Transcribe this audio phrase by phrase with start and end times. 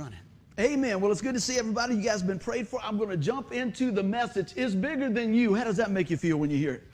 [0.00, 0.18] running.
[0.58, 0.98] Amen.
[0.98, 1.94] Well, it's good to see everybody.
[1.94, 2.80] You guys have been prayed for.
[2.82, 4.54] I'm going to jump into the message.
[4.56, 5.54] It's bigger than you.
[5.54, 6.84] How does that make you feel when you hear it?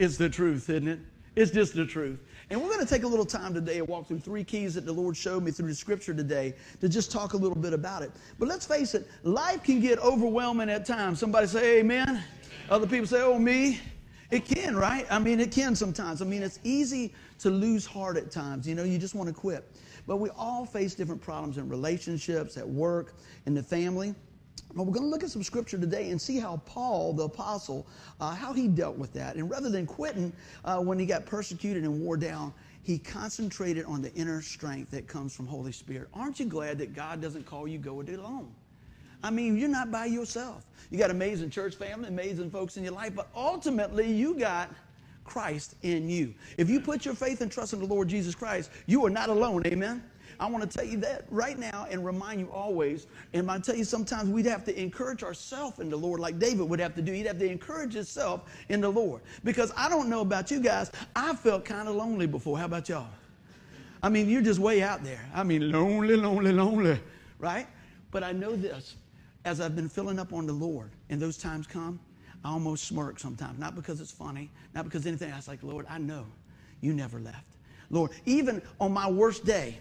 [0.00, 0.98] It's the truth, isn't it?
[1.36, 2.18] It's just the truth.
[2.50, 4.84] And we're going to take a little time today and walk through three keys that
[4.84, 8.02] the Lord showed me through the scripture today to just talk a little bit about
[8.02, 8.10] it.
[8.40, 11.20] But let's face it, life can get overwhelming at times.
[11.20, 12.24] Somebody say amen.
[12.70, 13.80] Other people say, oh, me.
[14.32, 15.06] It can, right?
[15.10, 16.22] I mean, it can sometimes.
[16.22, 18.66] I mean, it's easy to lose heart at times.
[18.66, 19.70] You know, you just want to quit.
[20.06, 23.14] But we all face different problems in relationships, at work,
[23.46, 24.14] in the family.
[24.74, 27.86] But we're going to look at some scripture today and see how Paul, the apostle,
[28.20, 29.36] uh, how he dealt with that.
[29.36, 30.32] And rather than quitting
[30.64, 32.52] uh, when he got persecuted and wore down,
[32.82, 36.08] he concentrated on the inner strength that comes from Holy Spirit.
[36.14, 38.52] Aren't you glad that God doesn't call you go it alone?
[39.22, 40.64] I mean, you're not by yourself.
[40.90, 44.74] You got amazing church family, amazing folks in your life, but ultimately you got
[45.24, 46.34] Christ in you.
[46.56, 49.28] If you put your faith and trust in the Lord Jesus Christ, you are not
[49.28, 49.62] alone.
[49.66, 50.02] Amen.
[50.40, 53.06] I want to tell you that right now and remind you always.
[53.32, 56.68] And I tell you, sometimes we'd have to encourage ourselves in the Lord, like David
[56.68, 57.12] would have to do.
[57.12, 59.22] He'd have to encourage himself in the Lord.
[59.44, 62.58] Because I don't know about you guys, I felt kind of lonely before.
[62.58, 63.08] How about y'all?
[64.02, 65.24] I mean, you're just way out there.
[65.32, 66.98] I mean, lonely, lonely, lonely,
[67.38, 67.68] right?
[68.10, 68.96] But I know this
[69.44, 72.00] as I've been filling up on the Lord, and those times come,
[72.44, 73.58] I almost smirk sometimes.
[73.58, 75.32] Not because it's funny, not because anything.
[75.32, 76.26] I was like, Lord, I know
[76.80, 77.44] you never left.
[77.90, 79.78] Lord, even on my worst day,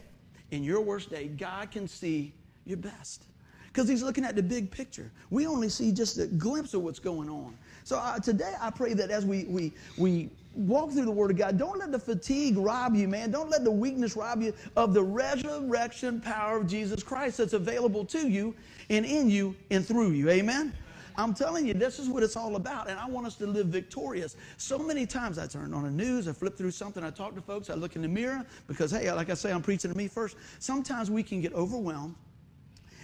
[0.51, 2.33] in your worst day, God can see
[2.65, 3.23] your best.
[3.67, 5.11] Because He's looking at the big picture.
[5.29, 7.57] We only see just a glimpse of what's going on.
[7.83, 11.37] So uh, today, I pray that as we, we, we walk through the Word of
[11.37, 13.31] God, don't let the fatigue rob you, man.
[13.31, 18.03] Don't let the weakness rob you of the resurrection power of Jesus Christ that's available
[18.05, 18.53] to you
[18.89, 20.29] and in you and through you.
[20.29, 20.73] Amen?
[21.15, 23.67] I'm telling you, this is what it's all about, and I want us to live
[23.67, 24.35] victorious.
[24.57, 27.41] So many times I turn on the news, I flip through something, I talk to
[27.41, 30.07] folks, I look in the mirror, because, hey, like I say, I'm preaching to me
[30.07, 30.37] first.
[30.59, 32.15] Sometimes we can get overwhelmed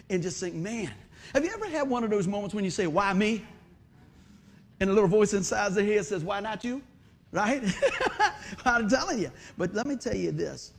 [0.10, 0.92] and just think, man,
[1.34, 3.44] have you ever had one of those moments when you say, why me?
[4.80, 6.82] And a little voice inside the head says, why not you?
[7.32, 7.64] Right?
[8.66, 9.32] I'm telling you.
[9.58, 10.74] But let me tell you this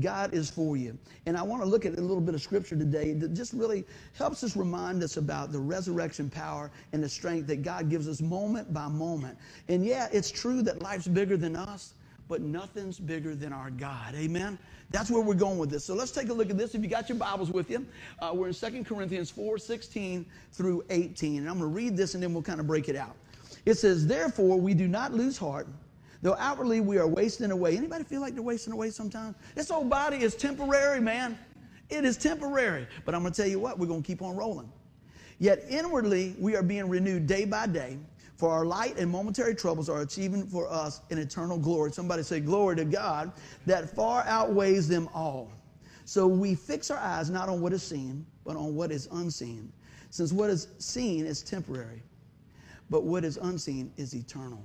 [0.00, 0.96] God is for you.
[1.26, 3.84] And I want to look at a little bit of scripture today that just really
[4.14, 8.20] helps us remind us about the resurrection power and the strength that God gives us
[8.20, 9.38] moment by moment.
[9.68, 11.94] And yeah, it's true that life's bigger than us,
[12.28, 14.14] but nothing's bigger than our God.
[14.14, 14.58] Amen?
[14.90, 15.84] That's where we're going with this.
[15.84, 16.74] So let's take a look at this.
[16.74, 17.84] If you got your Bibles with you,
[18.20, 21.40] uh, we're in 2 Corinthians 4 16 through 18.
[21.40, 23.16] And I'm going to read this and then we'll kind of break it out.
[23.66, 25.68] It says, Therefore, we do not lose heart
[26.22, 27.76] Though outwardly we are wasting away.
[27.76, 29.36] Anybody feel like they're wasting away sometimes?
[29.54, 31.38] This old body is temporary, man.
[31.90, 32.86] It is temporary.
[33.04, 34.70] But I'm going to tell you what, we're going to keep on rolling.
[35.38, 37.98] Yet inwardly we are being renewed day by day.
[38.36, 41.90] For our light and momentary troubles are achieving for us an eternal glory.
[41.92, 43.32] Somebody say, Glory to God,
[43.66, 45.50] that far outweighs them all.
[46.04, 49.72] So we fix our eyes not on what is seen, but on what is unseen.
[50.10, 52.02] Since what is seen is temporary,
[52.88, 54.62] but what is unseen is eternal.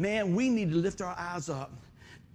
[0.00, 1.72] Man, we need to lift our eyes up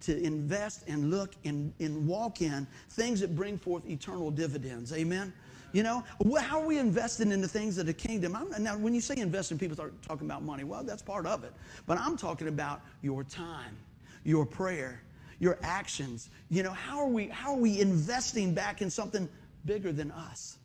[0.01, 4.93] to invest and look and, and walk in things that bring forth eternal dividends.
[4.93, 5.33] Amen?
[5.73, 6.03] You know,
[6.39, 8.35] how are we investing in the things of the kingdom?
[8.35, 10.63] I'm, now, when you say investing, people start talking about money.
[10.63, 11.53] Well, that's part of it.
[11.87, 13.75] But I'm talking about your time,
[14.23, 15.01] your prayer,
[15.39, 16.29] your actions.
[16.51, 19.27] You know, how are we, how are we investing back in something
[19.65, 20.59] bigger than us?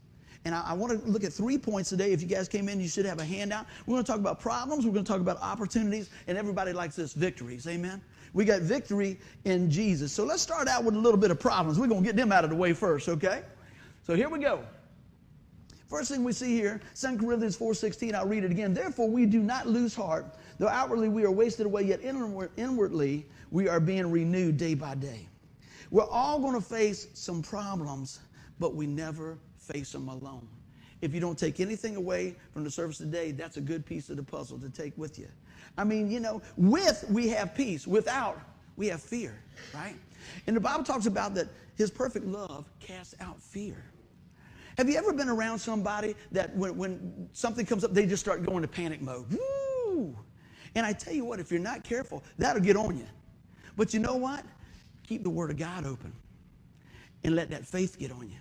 [0.45, 2.13] And I, I want to look at three points today.
[2.13, 3.67] If you guys came in, you should have a handout.
[3.87, 6.97] We're going to talk about problems, we're going to talk about opportunities, and everybody likes
[6.97, 7.67] this victories.
[7.67, 8.01] Amen?
[8.33, 10.13] We got victory in Jesus.
[10.13, 11.79] So let's start out with a little bit of problems.
[11.79, 13.43] We're going to get them out of the way first, okay?
[14.05, 14.65] So here we go.
[15.89, 18.73] First thing we see here, 2 Corinthians 4.16, I'll read it again.
[18.73, 20.37] Therefore, we do not lose heart.
[20.59, 25.27] Though outwardly we are wasted away, yet inwardly we are being renewed day by day.
[25.91, 28.21] We're all going to face some problems,
[28.61, 29.39] but we never
[29.73, 30.47] face them alone.
[31.01, 34.17] If you don't take anything away from the service today, that's a good piece of
[34.17, 35.29] the puzzle to take with you.
[35.79, 38.41] I mean, you know, with we have peace, without
[38.77, 39.43] we have fear,
[39.75, 39.97] right?
[40.47, 43.83] And the Bible talks about that his perfect love casts out fear.
[44.77, 48.45] Have you ever been around somebody that when, when something comes up, they just start
[48.45, 49.27] going to panic mode?
[49.31, 50.17] Woo!
[50.75, 53.07] And I tell you what, if you're not careful, that'll get on you.
[53.77, 54.45] But you know what?
[55.07, 56.13] Keep the Word of God open
[57.25, 58.37] and let that faith get on you.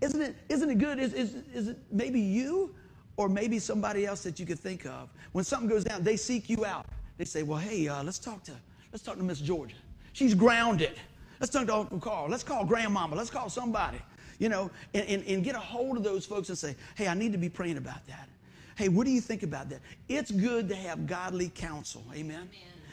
[0.00, 0.98] Isn't it, isn't it good?
[0.98, 2.74] Is, is, is it maybe you
[3.16, 5.08] or maybe somebody else that you could think of?
[5.32, 6.86] When something goes down, they seek you out.
[7.16, 8.52] They say, well, hey, uh, let's talk to,
[8.92, 9.74] let's talk to Miss Georgia.
[10.12, 10.98] She's grounded.
[11.40, 12.28] Let's talk to Uncle Carl.
[12.28, 13.16] Let's call grandmama.
[13.16, 14.00] Let's call somebody,
[14.38, 17.14] you know, and, and, and get a hold of those folks and say, hey, I
[17.14, 18.28] need to be praying about that.
[18.76, 19.80] Hey, what do you think about that?
[20.08, 22.04] It's good to have godly counsel.
[22.12, 22.36] Amen.
[22.36, 22.48] Amen.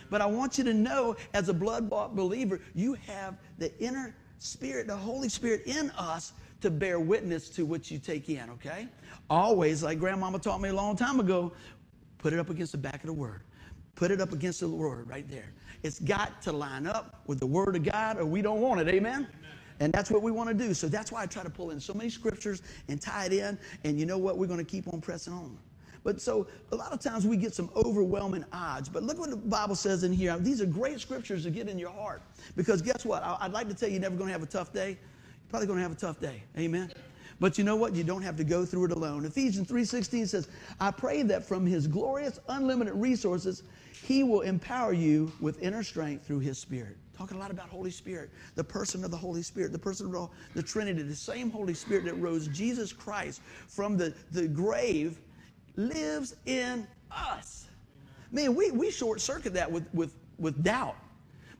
[0.09, 4.15] But I want you to know, as a blood bought believer, you have the inner
[4.39, 8.87] spirit, the Holy Spirit in us to bear witness to what you take in, okay?
[9.29, 11.53] Always, like grandmama taught me a long time ago,
[12.17, 13.41] put it up against the back of the word.
[13.95, 15.53] Put it up against the word right there.
[15.83, 18.87] It's got to line up with the word of God or we don't want it.
[18.89, 19.13] Amen?
[19.13, 19.27] Amen.
[19.79, 20.73] And that's what we want to do.
[20.73, 23.57] So that's why I try to pull in so many scriptures and tie it in.
[23.83, 24.37] And you know what?
[24.37, 25.57] We're going to keep on pressing on.
[26.03, 28.87] But so a lot of times we get some overwhelming odds.
[28.87, 30.37] But look what the Bible says in here.
[30.37, 32.21] These are great scriptures to get in your heart.
[32.55, 33.23] Because guess what?
[33.23, 34.97] I'd like to tell you, you're never going to have a tough day.
[35.49, 36.43] Probably going to have a tough day.
[36.57, 36.91] Amen.
[37.39, 37.93] But you know what?
[37.95, 39.25] You don't have to go through it alone.
[39.25, 40.47] Ephesians 3:16 says,
[40.79, 43.63] "I pray that from his glorious unlimited resources
[44.03, 47.91] he will empower you with inner strength through his spirit." Talking a lot about Holy
[47.91, 51.73] Spirit, the person of the Holy Spirit, the person of the Trinity, the same Holy
[51.73, 55.17] Spirit that rose Jesus Christ from the, the grave
[55.77, 57.67] lives in us.
[58.31, 60.97] Man, we, we short circuit that with, with, with doubt.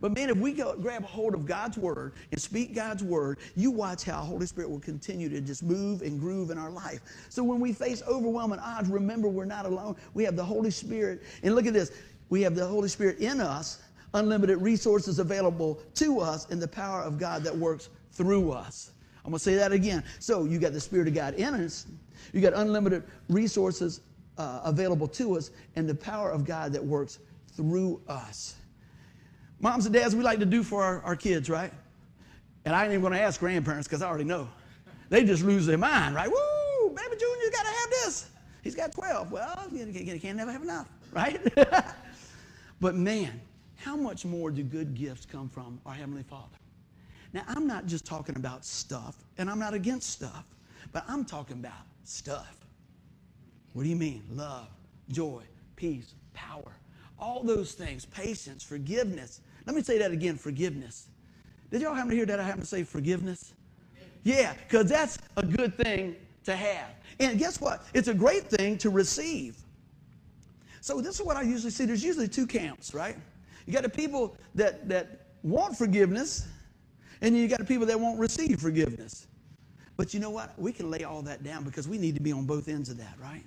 [0.06, 3.40] But man, if we go, grab a hold of God's word and speak God's word,
[3.56, 7.00] you watch how Holy Spirit will continue to just move and groove in our life.
[7.30, 9.96] So when we face overwhelming odds, remember we're not alone.
[10.14, 11.24] We have the Holy Spirit.
[11.42, 11.92] And look at this
[12.30, 13.82] we have the Holy Spirit in us,
[14.14, 18.92] unlimited resources available to us, and the power of God that works through us.
[19.24, 20.04] I'm going to say that again.
[20.20, 21.88] So you got the Spirit of God in us,
[22.32, 24.02] you got unlimited resources
[24.38, 27.18] uh, available to us, and the power of God that works
[27.56, 28.58] through us.
[29.60, 31.72] Moms and dads, we like to do for our, our kids, right?
[32.66, 34.50] And I ain't even going to ask grandparents because I already know.
[35.10, 36.30] They just lose their mind, right?
[36.30, 38.30] Woo, baby Junior's got to have this.
[38.64, 39.32] He's got 12.
[39.32, 41.40] Well, you can't never have enough, right?
[42.82, 43.40] but man,
[43.76, 46.58] how much more do good gifts come from our Heavenly Father?
[47.34, 50.46] Now, I'm not just talking about stuff, and I'm not against stuff,
[50.92, 51.74] but I'm talking about
[52.04, 52.58] stuff.
[53.74, 54.24] What do you mean?
[54.32, 54.70] Love,
[55.10, 55.44] joy,
[55.76, 56.72] peace, power.
[57.20, 59.42] All those things, patience, forgiveness.
[59.66, 61.08] Let me say that again forgiveness.
[61.72, 63.54] Did y'all happen to hear that I happen to say forgiveness?
[64.24, 66.16] Yeah, because that's a good thing
[66.46, 66.90] to have.
[67.20, 67.84] And guess what?
[67.94, 69.58] It's a great thing to receive.
[70.82, 71.86] So this is what I usually see.
[71.86, 73.18] There's usually two camps, right?
[73.66, 76.48] You got the people that, that want forgiveness,
[77.22, 79.28] and you got the people that won't receive forgiveness.
[79.98, 80.58] But you know what?
[80.60, 82.98] We can lay all that down because we need to be on both ends of
[82.98, 83.44] that, right?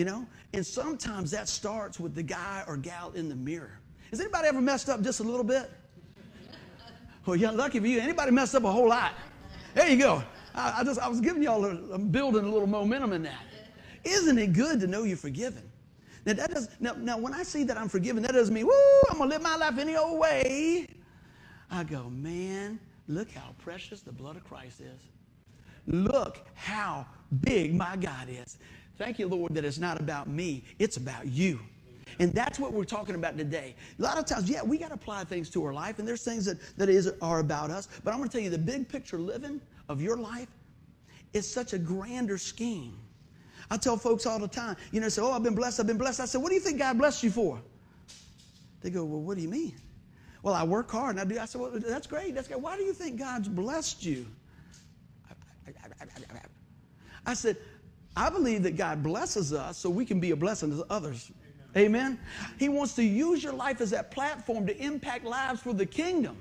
[0.00, 0.26] You know?
[0.54, 3.78] And sometimes that starts with the guy or gal in the mirror.
[4.08, 5.70] Has anybody ever messed up just a little bit?
[7.26, 8.00] Well, yeah, lucky for you.
[8.00, 9.12] Anybody messed up a whole lot?
[9.74, 10.24] There you go.
[10.54, 13.42] I, I just I was giving y'all a, I'm building a little momentum in that.
[14.02, 15.70] Isn't it good to know you're forgiven?
[16.24, 19.02] Now that does now, now when I see that I'm forgiven, that doesn't mean, woo,
[19.10, 20.86] I'm gonna live my life any old way.
[21.70, 25.02] I go, man, look how precious the blood of Christ is.
[25.86, 27.06] Look how
[27.42, 28.56] big my God is.
[29.00, 31.58] Thank you, Lord, that it's not about me, it's about you.
[32.18, 33.74] And that's what we're talking about today.
[33.98, 36.22] A lot of times, yeah, we got to apply things to our life, and there's
[36.22, 37.88] things that, that is, are about us.
[38.04, 39.58] But I'm going to tell you the big picture living
[39.88, 40.48] of your life
[41.32, 42.98] is such a grander scheme.
[43.70, 45.96] I tell folks all the time, you know, say, Oh, I've been blessed, I've been
[45.96, 46.20] blessed.
[46.20, 47.58] I said, What do you think God blessed you for?
[48.82, 49.76] They go, Well, what do you mean?
[50.42, 51.40] Well, I work hard and I do.
[51.40, 52.34] I said, Well, that's great.
[52.34, 52.60] That's great.
[52.60, 54.26] Why do you think God's blessed you?
[57.26, 57.56] I said,
[58.16, 61.30] I believe that God blesses us so we can be a blessing to others.
[61.76, 62.18] Amen.
[62.58, 66.36] He wants to use your life as that platform to impact lives for the kingdom.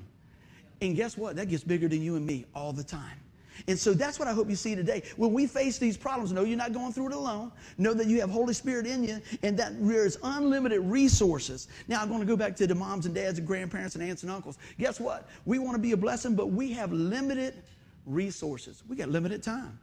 [0.81, 1.35] And guess what?
[1.35, 3.19] That gets bigger than you and me all the time.
[3.67, 5.03] And so that's what I hope you see today.
[5.17, 7.51] When we face these problems, know you're not going through it alone.
[7.77, 11.67] Know that you have Holy Spirit in you and that there's unlimited resources.
[11.87, 14.23] Now, I'm going to go back to the moms and dads and grandparents and aunts
[14.23, 14.57] and uncles.
[14.79, 15.27] Guess what?
[15.45, 17.61] We want to be a blessing, but we have limited
[18.05, 18.83] resources.
[18.87, 19.77] We got limited time,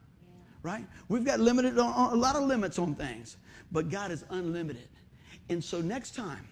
[0.66, 0.84] right?
[1.08, 3.36] We've got limited, uh, uh, a lot of limits on things,
[3.70, 4.88] but God is unlimited.
[5.48, 6.44] And so next time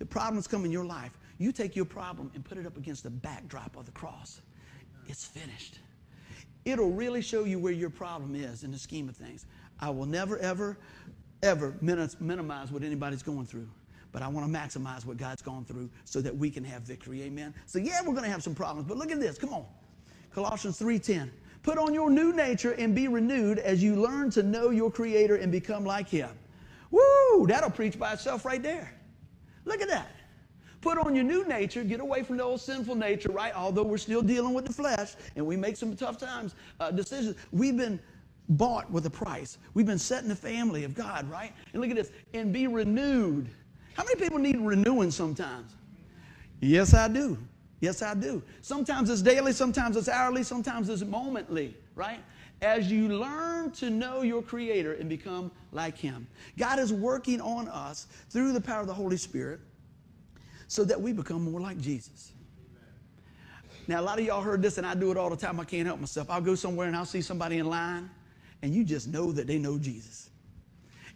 [0.00, 3.04] the problems come in your life, you take your problem and put it up against
[3.04, 4.42] the backdrop of the cross.
[5.06, 5.78] It's finished.
[6.64, 9.46] It'll really show you where your problem is in the scheme of things.
[9.78, 10.76] I will never, ever,
[11.42, 13.68] ever minimize what anybody's going through.
[14.10, 17.22] But I want to maximize what God's gone through so that we can have victory.
[17.22, 17.54] Amen.
[17.66, 19.38] So yeah, we're going to have some problems, but look at this.
[19.38, 19.66] Come on.
[20.34, 21.30] Colossians 3:10.
[21.62, 25.36] Put on your new nature and be renewed as you learn to know your creator
[25.36, 26.30] and become like him.
[26.90, 27.46] Woo!
[27.46, 28.92] That'll preach by itself right there.
[29.64, 30.10] Look at that.
[30.80, 33.54] Put on your new nature, get away from the old sinful nature, right?
[33.54, 37.36] Although we're still dealing with the flesh and we make some tough times uh, decisions.
[37.52, 38.00] We've been
[38.48, 39.58] bought with a price.
[39.74, 41.52] We've been set in the family of God, right?
[41.72, 43.48] And look at this, and be renewed.
[43.94, 45.76] How many people need renewing sometimes?
[46.60, 47.38] Yes, I do.
[47.82, 48.42] Yes, I do.
[48.62, 52.20] Sometimes it's daily, sometimes it's hourly, sometimes it's momently, right?
[52.62, 56.26] as you learn to know your Creator and become like Him.
[56.56, 59.60] God is working on us through the power of the Holy Spirit
[60.68, 62.32] so that we become more like Jesus.
[63.88, 65.58] Now, a lot of y'all heard this, and I do it all the time.
[65.58, 66.30] I can't help myself.
[66.30, 68.08] I'll go somewhere and I'll see somebody in line,
[68.62, 70.30] and you just know that they know Jesus.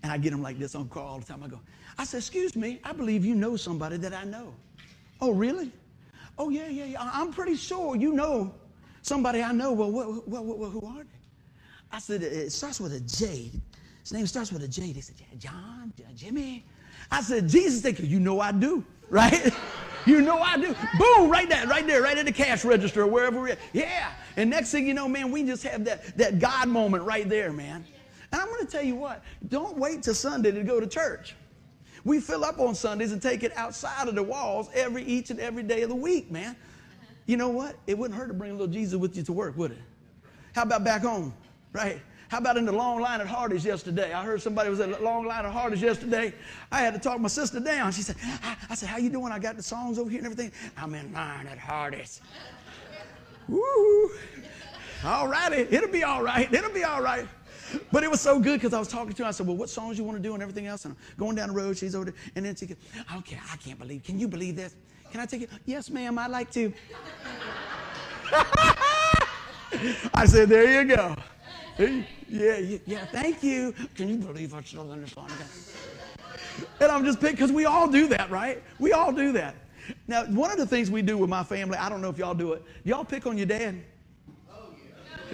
[0.03, 1.45] And I get them like this on call all the time.
[1.45, 1.61] I go,
[1.97, 4.53] I said, Excuse me, I believe you know somebody that I know.
[5.21, 5.71] Oh, really?
[6.38, 7.11] Oh, yeah, yeah, yeah.
[7.12, 8.55] I'm pretty sure you know
[9.02, 9.73] somebody I know.
[9.73, 11.11] Well, what, what, what, who are they?
[11.93, 13.50] I said, It starts with a J.
[14.02, 14.93] His name starts with a J.
[14.93, 16.64] They said, John, Jimmy.
[17.11, 19.52] I said, Jesus, they you know I do, right?
[20.07, 20.75] you know I do.
[20.99, 23.59] Boom, right there, right there, right at the cash register or wherever we're at.
[23.73, 24.12] Yeah.
[24.37, 27.52] And next thing you know, man, we just have that, that God moment right there,
[27.52, 27.85] man.
[28.33, 31.35] And I'm going to tell you what, don't wait till Sunday to go to church.
[32.07, 35.41] We fill up on Sundays and take it outside of the walls every each and
[35.41, 36.55] every day of the week, man.
[37.27, 37.75] You know what?
[37.89, 39.79] It wouldn't hurt to bring a little Jesus with you to work, would it?
[40.55, 41.35] How about back home,
[41.73, 42.01] right?
[42.29, 44.13] How about in the long line at Hardee's yesterday?
[44.13, 46.33] I heard somebody was at the long line at Hardee's yesterday.
[46.71, 47.91] I had to talk my sister down.
[47.91, 49.33] She said, I, I said, how you doing?
[49.33, 50.53] I got the songs over here and everything.
[50.77, 52.21] I'm in line at Hardee's.
[53.49, 54.13] Woo!
[55.05, 55.67] All righty.
[55.75, 56.53] It'll be all right.
[56.55, 57.27] It'll be all right.
[57.93, 59.29] But it was so good because I was talking to her.
[59.29, 60.85] I said, Well, what songs you want to do and everything else?
[60.85, 61.77] And I'm going down the road.
[61.79, 62.15] She's over there.
[62.35, 62.77] And then she goes,
[63.19, 64.03] Okay, I can't believe.
[64.03, 64.77] Can you believe this?
[65.11, 65.51] Can I take it?
[65.65, 66.73] Yes, ma'am, I'd like to.
[70.15, 71.17] I said, There you go.
[72.29, 73.75] Yeah, yeah, thank you.
[73.95, 75.31] Can you believe I still in this song?
[76.81, 78.63] And I'm just picking, because we all do that, right?
[78.79, 79.55] We all do that.
[80.09, 82.35] Now, one of the things we do with my family, I don't know if y'all
[82.35, 83.81] do it, y'all pick on your dad.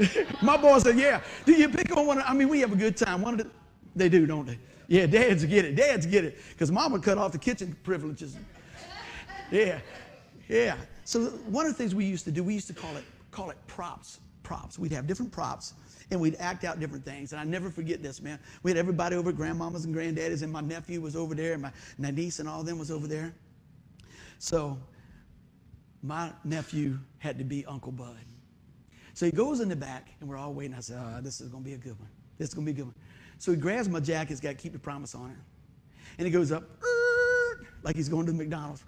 [0.42, 1.20] My boy said, Yeah.
[1.44, 2.22] Do you pick on one?
[2.22, 3.22] I mean, we have a good time.
[3.22, 3.50] One of the,
[3.94, 4.58] they do, don't they?
[4.88, 5.74] Yeah, dads get it.
[5.74, 6.38] Dads get it.
[6.50, 8.36] Because mama cut off the kitchen privileges.
[9.50, 9.80] Yeah.
[10.48, 10.76] Yeah.
[11.04, 13.50] So one of the things we used to do, we used to call it call
[13.50, 14.20] it props.
[14.42, 14.78] Props.
[14.78, 15.74] We'd have different props
[16.10, 17.32] and we'd act out different things.
[17.32, 18.38] And I never forget this, man.
[18.62, 21.72] We had everybody over, grandmamas and granddaddies, and my nephew was over there, and my,
[21.98, 23.34] my niece and all of them was over there.
[24.38, 24.78] So
[26.02, 28.18] my nephew had to be Uncle Bud.
[29.14, 30.74] So he goes in the back, and we're all waiting.
[30.74, 32.08] I said, oh, this is going to be a good one.
[32.38, 32.94] This is going to be a good one.
[33.38, 34.30] So he grabs my jacket.
[34.30, 35.36] He's got to keep the promise on it.
[36.18, 36.64] And he goes up,
[37.82, 38.84] like he's going to McDonald's.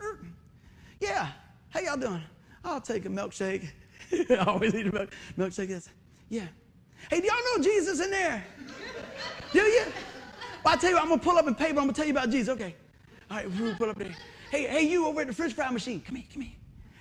[1.00, 1.28] Yeah,
[1.71, 2.23] how y'all doing?
[2.64, 3.69] I'll take a milkshake.
[4.31, 5.69] I always eat a milk, milkshake.
[5.69, 5.88] Yes.
[6.28, 6.47] Yeah.
[7.11, 8.45] Hey, do y'all know Jesus in there?
[9.52, 9.83] do you?
[10.64, 12.07] Well, I tell you what, I'm to pull up and pay, but I'm to tell
[12.07, 12.49] you about Jesus.
[12.50, 12.75] Okay.
[13.31, 14.14] All right, we'll pull up there.
[14.50, 16.00] Hey, hey, you over at the French fry machine.
[16.00, 16.54] Come here, come here.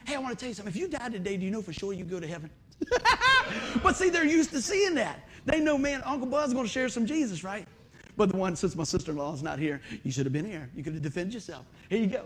[0.06, 0.74] Hey, I want to tell you something.
[0.74, 2.50] If you die today, do you know for sure you go to heaven?
[3.84, 5.28] but see, they're used to seeing that.
[5.46, 7.68] They know, man, Uncle Bud's going to share some Jesus, right?
[8.16, 10.46] But the one, since my sister in law is not here, you should have been
[10.46, 10.70] here.
[10.75, 11.66] You could have defended yourself.
[11.90, 12.25] Here you go.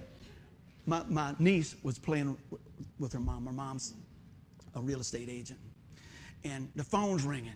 [0.85, 2.37] My, my niece was playing
[2.99, 3.45] with her mom.
[3.45, 3.93] Her mom's
[4.75, 5.59] a real estate agent.
[6.43, 7.53] And the phone's ringing.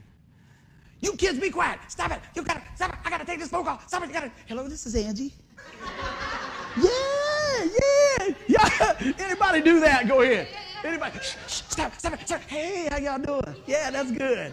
[1.01, 1.79] You kids be quiet.
[1.87, 2.19] Stop it.
[2.35, 2.99] You gotta stop it.
[3.03, 3.79] I gotta take this phone call.
[3.87, 4.07] Stop it.
[4.07, 4.31] You gotta.
[4.47, 5.33] Hello, this is Angie.
[6.77, 9.13] yeah, yeah, yeah.
[9.17, 10.07] Anybody do that?
[10.07, 10.47] Go ahead.
[10.83, 11.19] Anybody?
[11.19, 12.41] Shh, shh, stop, stop stop.
[12.41, 13.55] Hey, how y'all doing?
[13.67, 14.51] Yeah, that's good.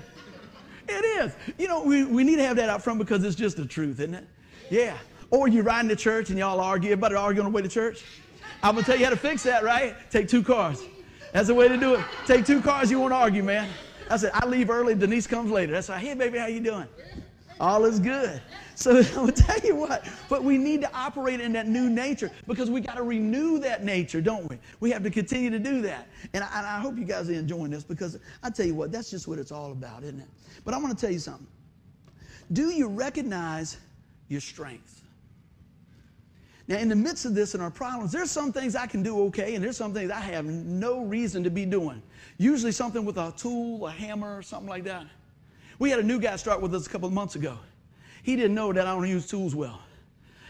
[0.88, 1.32] It is.
[1.58, 4.00] You know, we, we need to have that out front because it's just the truth,
[4.00, 4.26] isn't it?
[4.70, 4.96] Yeah.
[5.30, 6.90] Or you ride in the church and y'all argue.
[6.90, 8.04] Everybody argue on the way to church.
[8.62, 9.94] I'm gonna tell you how to fix that, right?
[10.10, 10.82] Take two cars.
[11.32, 12.04] That's the way to do it.
[12.26, 12.90] Take two cars.
[12.90, 13.68] You won't argue, man.
[14.10, 15.72] I said, I leave early, Denise comes later.
[15.72, 16.00] That's right.
[16.00, 16.86] Hey, baby, how you doing?
[17.60, 18.40] All is good.
[18.74, 22.70] So I'll tell you what, but we need to operate in that new nature because
[22.70, 24.58] we got to renew that nature, don't we?
[24.80, 26.08] We have to continue to do that.
[26.32, 28.92] And I, and I hope you guys are enjoying this because I tell you what,
[28.92, 30.28] that's just what it's all about, isn't it?
[30.64, 31.46] But I want to tell you something.
[32.52, 33.78] Do you recognize
[34.28, 35.02] your strength?
[36.68, 39.22] Now, in the midst of this and our problems, there's some things I can do
[39.24, 42.02] okay, and there's some things I have no reason to be doing.
[42.36, 45.06] Usually something with a tool, a hammer, or something like that.
[45.78, 47.58] We had a new guy start with us a couple of months ago.
[48.22, 49.80] He didn't know that I don't use tools well.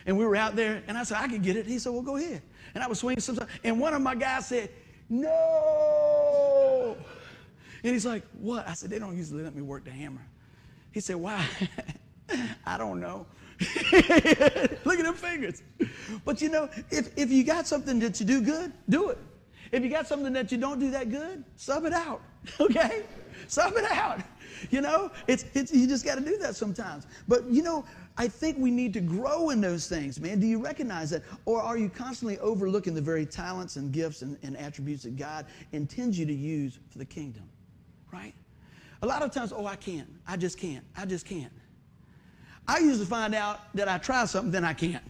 [0.06, 1.66] And we were out there, and I said, I can get it.
[1.66, 2.40] He said, Well, go ahead.
[2.74, 3.48] And I was swinging some stuff.
[3.62, 4.70] And one of my guys said,
[5.10, 6.96] No.
[7.84, 8.66] And he's like, What?
[8.66, 10.26] I said, They don't usually let me work the hammer.
[10.92, 11.46] He said, Why?
[12.66, 13.26] I don't know.
[13.92, 15.62] Look at them fingers.
[16.24, 19.18] But you know, if, if you got something that you do good, do it.
[19.72, 22.22] If you got something that you don't do that good, sub it out.
[22.60, 23.02] Okay?
[23.46, 24.20] Sub it out.
[24.70, 27.06] You know, it's, it's you just got to do that sometimes.
[27.26, 27.84] But you know,
[28.16, 30.40] I think we need to grow in those things, man.
[30.40, 31.22] Do you recognize that?
[31.44, 35.46] Or are you constantly overlooking the very talents and gifts and, and attributes that God
[35.72, 37.44] intends you to use for the kingdom?
[38.12, 38.34] Right?
[39.02, 40.08] A lot of times, oh, I can't.
[40.26, 40.84] I just can't.
[40.96, 41.52] I just can't.
[42.66, 45.04] I usually find out that I try something, then I can't.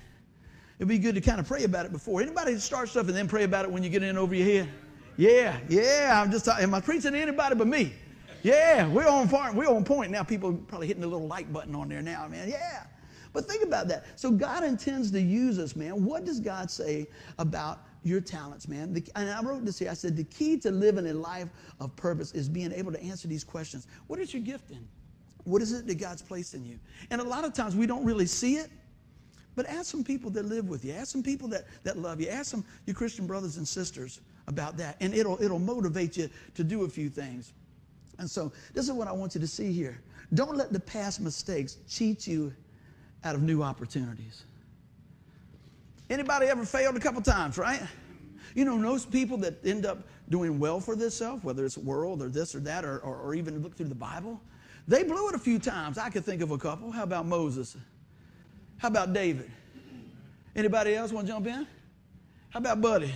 [0.78, 2.20] It'd be good to kind of pray about it before.
[2.20, 4.68] Anybody start stuff and then pray about it when you get in over your head?
[5.16, 6.22] Yeah, yeah.
[6.22, 6.46] I'm just.
[6.46, 7.92] Am I preaching to anybody but me?
[8.42, 9.56] Yeah, we're on farm.
[9.56, 10.22] We're on point now.
[10.22, 12.48] People are probably hitting the little like button on there now, man.
[12.48, 12.84] Yeah.
[13.32, 14.06] But think about that.
[14.18, 16.04] So God intends to use us, man.
[16.04, 17.06] What does God say
[17.38, 18.92] about your talents, man.
[18.92, 19.90] The, and I wrote this here.
[19.90, 21.48] I said, the key to living a life
[21.80, 23.86] of purpose is being able to answer these questions.
[24.06, 24.86] What is your gift in?
[25.44, 26.78] What is it that God's placed in you?
[27.10, 28.70] And a lot of times we don't really see it,
[29.54, 30.92] but ask some people that live with you.
[30.92, 32.28] Ask some people that, that love you.
[32.28, 34.96] Ask some your Christian brothers and sisters about that.
[35.00, 37.52] And it'll, it'll motivate you to do a few things.
[38.18, 40.00] And so this is what I want you to see here.
[40.34, 42.52] Don't let the past mistakes cheat you
[43.24, 44.44] out of new opportunities.
[46.10, 47.80] Anybody ever failed a couple times, right?
[48.54, 49.98] You know, those people that end up
[50.30, 53.62] doing well for themselves, whether it's world or this or that, or, or, or even
[53.62, 54.40] look through the Bible,
[54.86, 55.98] they blew it a few times.
[55.98, 56.90] I could think of a couple.
[56.90, 57.76] How about Moses?
[58.78, 59.50] How about David?
[60.56, 61.66] Anybody else want to jump in?
[62.50, 63.12] How about Buddy?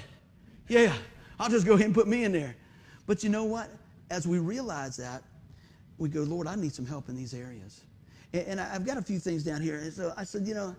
[0.68, 0.92] Yeah,
[1.38, 2.54] I'll just go ahead and put me in there.
[3.06, 3.70] But you know what?
[4.12, 5.22] As we realize that,
[5.96, 7.80] we go, Lord, I need some help in these areas.
[8.34, 9.78] And, and I've got a few things down here.
[9.78, 10.76] And so I said, you know,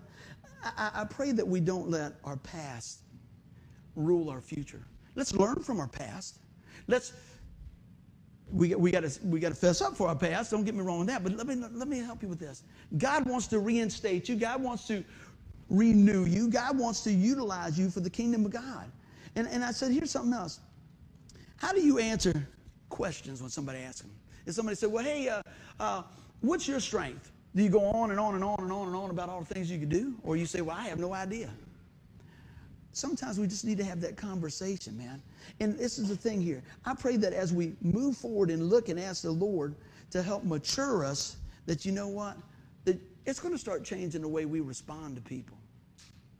[0.62, 3.00] I, I pray that we don't let our past
[3.96, 4.86] rule our future.
[5.16, 6.38] Let's learn from our past.
[6.86, 7.12] Let's
[8.52, 10.52] we, we got to we got to fess up for our past.
[10.52, 11.24] Don't get me wrong on that.
[11.24, 12.62] But let me let me help you with this.
[12.98, 14.36] God wants to reinstate you.
[14.36, 15.02] God wants to
[15.68, 16.48] renew you.
[16.48, 18.92] God wants to utilize you for the kingdom of God.
[19.34, 20.60] And and I said, here's something else.
[21.56, 22.46] How do you answer
[22.94, 24.12] questions when somebody asks them?
[24.46, 25.42] If somebody said, well, hey, uh,
[25.80, 26.02] uh,
[26.42, 27.32] what's your strength?
[27.56, 29.52] Do you go on and on and on and on and on about all the
[29.52, 30.14] things you could do?
[30.22, 31.50] Or you say, Well, I have no idea.
[32.92, 35.20] Sometimes we just need to have that conversation, man.
[35.60, 36.62] And this is the thing here.
[36.84, 39.74] I pray that as we move forward and look and ask the Lord
[40.10, 41.36] to help mature us,
[41.66, 42.36] that you know what?
[42.84, 45.56] That it's going to start changing the way we respond to people.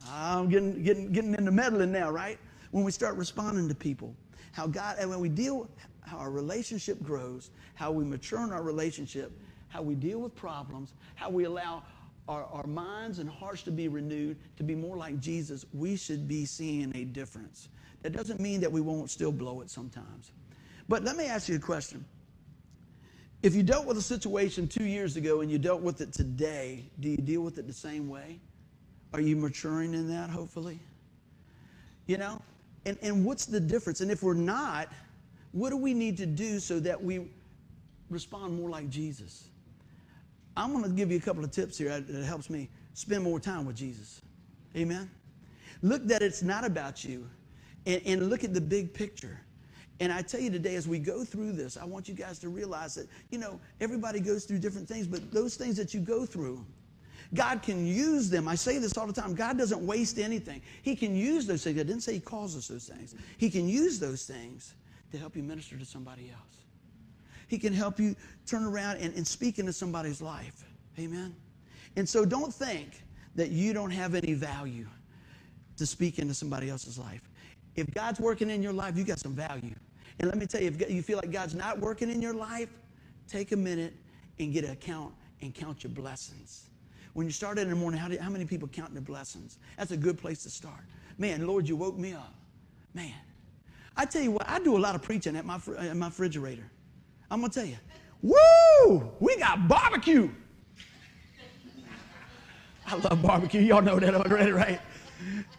[0.07, 2.37] I'm getting, getting, getting into meddling now, right?
[2.71, 4.15] When we start responding to people,
[4.55, 5.69] how God, and when we deal,
[5.99, 9.33] how our relationship grows, how we mature in our relationship,
[9.67, 11.83] how we deal with problems, how we allow
[12.29, 16.25] our, our minds and hearts to be renewed, to be more like Jesus, we should
[16.25, 17.67] be seeing a difference.
[18.01, 20.31] That doesn't mean that we won't still blow it sometimes.
[20.87, 22.05] But let me ask you a question.
[23.43, 26.85] If you dealt with a situation two years ago and you dealt with it today,
[27.01, 28.39] do you deal with it the same way?
[29.11, 30.79] Are you maturing in that, hopefully?
[32.07, 32.41] You know?
[32.85, 34.01] And, and what's the difference?
[34.01, 34.89] And if we're not,
[35.51, 37.27] what do we need to do so that we
[38.09, 39.49] respond more like Jesus?
[40.57, 43.39] I'm going to give you a couple of tips here that helps me spend more
[43.39, 44.21] time with Jesus.
[44.75, 45.09] Amen.
[45.81, 47.27] Look that it's not about you
[47.85, 49.39] and, and look at the big picture.
[49.99, 52.49] And I tell you today, as we go through this, I want you guys to
[52.49, 56.25] realize that, you know, everybody goes through different things, but those things that you go
[56.25, 56.65] through,
[57.33, 58.47] God can use them.
[58.47, 60.61] I say this all the time God doesn't waste anything.
[60.81, 61.79] He can use those things.
[61.79, 63.15] I didn't say He calls us those things.
[63.37, 64.73] He can use those things
[65.11, 66.55] to help you minister to somebody else.
[67.47, 70.65] He can help you turn around and, and speak into somebody's life.
[70.99, 71.35] Amen.
[71.95, 73.03] And so don't think
[73.35, 74.87] that you don't have any value
[75.77, 77.21] to speak into somebody else's life.
[77.75, 79.75] If God's working in your life, you got some value.
[80.19, 82.69] And let me tell you, if you feel like God's not working in your life,
[83.27, 83.93] take a minute
[84.39, 86.69] and get a count and count your blessings.
[87.15, 89.57] When you start in the morning, how, do, how many people count their blessings?
[89.77, 90.81] That's a good place to start.
[91.17, 92.33] Man, Lord, you woke me up.
[92.93, 93.13] Man,
[93.95, 96.69] I tell you what, I do a lot of preaching at my, at my refrigerator.
[97.31, 97.77] I'm going to tell you,
[98.21, 100.29] woo, we got barbecue.
[102.85, 103.61] I love barbecue.
[103.61, 104.81] Y'all know that already, right?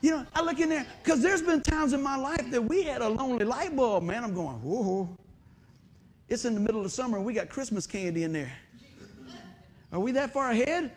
[0.03, 2.83] You know, I look in there because there's been times in my life that we
[2.83, 4.25] had a lonely light bulb, man.
[4.25, 5.09] I'm going, whoa.
[6.29, 8.53] It's in the middle of summer and we got Christmas candy in there.
[9.91, 10.93] Are we that far ahead?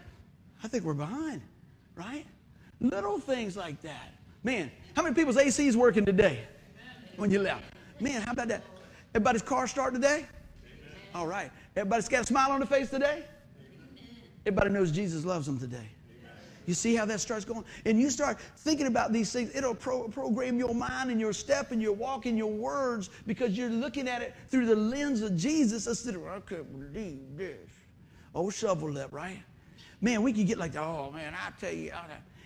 [0.64, 1.42] I think we're behind,
[1.96, 2.26] right?
[2.80, 4.14] Little things like that.
[4.44, 6.40] Man, how many people's AC is working today
[7.18, 7.74] when you left?
[8.00, 8.64] Man, how about that?
[9.14, 10.26] Everybody's car start today?
[11.14, 11.52] All right.
[11.76, 13.24] Everybody's got a smile on their face today?
[14.46, 15.90] Everybody knows Jesus loves them today.
[16.66, 17.66] You see how that starts going?
[17.86, 19.54] And you start thinking about these things.
[19.56, 23.58] It'll pro- program your mind and your step and your walk and your words because
[23.58, 27.70] you're looking at it through the lens of Jesus instead of, I can't believe this.
[28.36, 29.42] Oh, shovel lip, right?
[30.02, 31.92] Man, we can get like, oh, man, I tell you.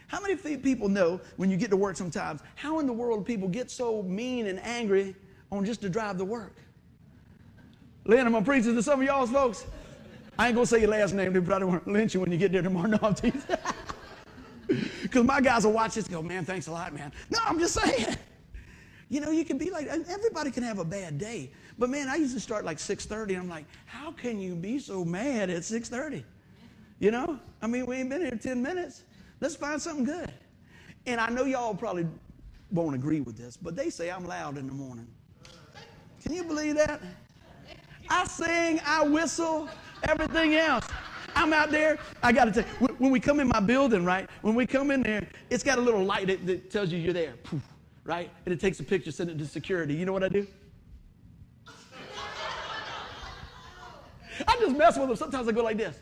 [0.08, 3.48] How many people know when you get to work sometimes, how in the world people
[3.48, 5.16] get so mean and angry
[5.52, 6.56] on just to drive to work?
[8.06, 9.66] Lynn, I'm going to preach to some of y'all's folks.
[10.38, 11.34] I ain't going to say your last name.
[11.34, 12.88] They probably want to lynch you when you get there tomorrow.
[12.92, 13.42] No, I'm teasing.
[15.02, 17.12] Because my guys will watch this go, man, thanks a lot, man.
[17.30, 18.16] No, I'm just saying.
[19.10, 21.52] You know, you can be like, everybody can have a bad day.
[21.78, 23.30] But man, I used to start like 6.30.
[23.30, 26.24] and I'm like, how can you be so mad at 6.30?
[27.04, 27.38] You know?
[27.62, 29.04] I mean, we ain't been here 10 minutes.
[29.42, 30.32] Let's find something good.
[31.06, 32.08] And I know y'all probably
[32.72, 35.08] won't agree with this, but they say I'm loud in the morning.
[36.22, 37.02] Can you believe that?
[38.10, 39.68] I sing, I whistle,
[40.04, 40.88] everything else.
[41.36, 42.00] I'm out there.
[42.22, 44.30] I got to tell you, when we come in my building, right?
[44.42, 47.12] When we come in there, it's got a little light that, that tells you you're
[47.12, 47.34] there.
[47.44, 47.64] Poof,
[48.06, 48.32] right?
[48.46, 49.94] And it takes a picture, send it to security.
[49.94, 50.48] You know what I do?
[54.48, 55.18] I just mess with them.
[55.18, 56.00] Sometimes I go like this.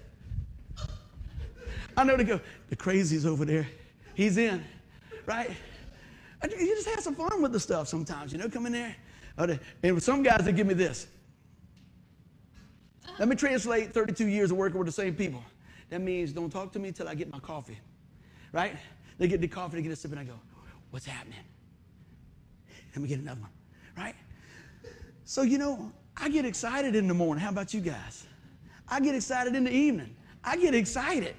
[1.97, 3.67] I know they go, the crazy's over there.
[4.13, 4.63] He's in,
[5.25, 5.51] right?
[6.43, 8.95] You just have some fun with the stuff sometimes, you know, come in there.
[9.37, 11.07] Oh, and some guys, they give me this.
[13.19, 15.43] Let me translate 32 years of working with the same people.
[15.89, 17.79] That means don't talk to me until I get my coffee,
[18.51, 18.75] right?
[19.17, 20.39] They get the coffee, they get a sip, and I go,
[20.89, 21.37] what's happening?
[22.95, 23.51] Let me get another one,
[23.97, 24.15] right?
[25.25, 27.43] So, you know, I get excited in the morning.
[27.43, 28.25] How about you guys?
[28.87, 30.15] I get excited in the evening.
[30.43, 31.35] I get excited.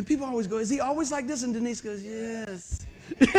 [0.00, 1.42] And people always go, Is he always like this?
[1.42, 2.86] And Denise goes, Yes.
[3.18, 3.34] they go,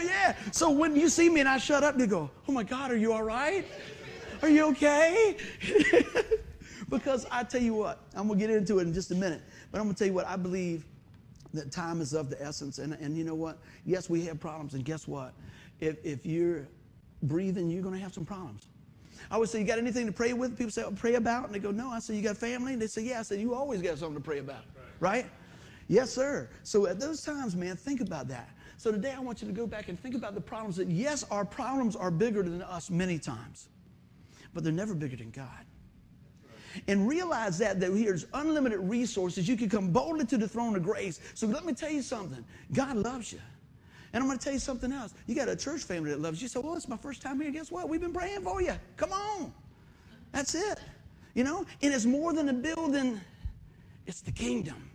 [0.00, 0.36] Yeah.
[0.52, 2.98] So when you see me and I shut up, they go, Oh my God, are
[2.98, 3.64] you all right?
[4.42, 5.38] Are you okay?
[6.90, 9.40] because I tell you what, I'm going to get into it in just a minute,
[9.72, 10.84] but I'm going to tell you what, I believe
[11.54, 12.78] that time is of the essence.
[12.78, 13.56] And, and you know what?
[13.86, 14.74] Yes, we have problems.
[14.74, 15.32] And guess what?
[15.80, 16.68] If, if you're
[17.22, 18.66] breathing, you're going to have some problems.
[19.30, 20.56] I would say, You got anything to pray with?
[20.58, 21.46] People say, oh, Pray about?
[21.46, 21.90] And they go, No.
[21.90, 22.72] I say, You got family?
[22.72, 23.20] And they say, Yeah.
[23.20, 24.64] I said, You always got something to pray about,
[25.00, 25.24] right?
[25.24, 25.26] right?
[25.88, 26.48] Yes, sir.
[26.62, 28.48] So at those times, man, think about that.
[28.76, 31.24] So today I want you to go back and think about the problems that, yes,
[31.30, 33.68] our problems are bigger than us many times,
[34.54, 35.66] but they're never bigger than God.
[36.86, 39.48] And realize that, that here's unlimited resources.
[39.48, 41.20] You can come boldly to the throne of grace.
[41.34, 43.40] So let me tell you something God loves you.
[44.12, 45.14] And I'm going to tell you something else.
[45.26, 46.48] You got a church family that loves you.
[46.48, 47.50] So, well, it's my first time here.
[47.50, 47.88] Guess what?
[47.88, 48.74] We've been praying for you.
[48.96, 49.52] Come on.
[50.32, 50.80] That's it.
[51.34, 51.64] You know?
[51.80, 53.20] And it's more than a building,
[54.06, 54.89] it's the kingdom.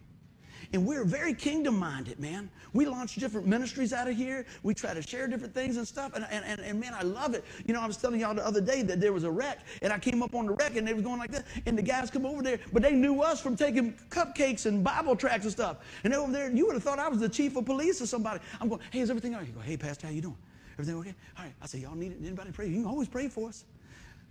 [0.75, 2.49] And we're very kingdom minded, man.
[2.73, 4.45] We launch different ministries out of here.
[4.61, 6.11] We try to share different things and stuff.
[6.15, 7.45] And, and, and, and, man, I love it.
[7.65, 9.93] You know, I was telling y'all the other day that there was a wreck, and
[9.93, 11.45] I came up on the wreck, and they was going like that.
[11.65, 15.15] And the guys come over there, but they knew us from taking cupcakes and Bible
[15.15, 15.77] tracts and stuff.
[16.03, 18.05] And they over there, you would have thought I was the chief of police or
[18.05, 18.41] somebody.
[18.59, 19.47] I'm going, hey, is everything all right?
[19.47, 20.38] You go, hey, Pastor, how you doing?
[20.73, 21.15] Everything okay?
[21.38, 21.53] All right.
[21.61, 22.17] I say, y'all need it?
[22.19, 22.67] Anybody pray?
[22.67, 23.63] You can always pray for us.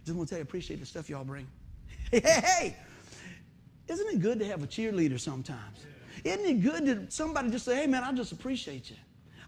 [0.05, 1.47] Just want to tell you, appreciate the stuff y'all bring.
[2.11, 2.77] Hey, hey, hey.
[3.89, 5.87] Isn't it good to have a cheerleader sometimes?
[6.25, 8.97] Isn't it good that somebody just say, hey, man, I just appreciate you.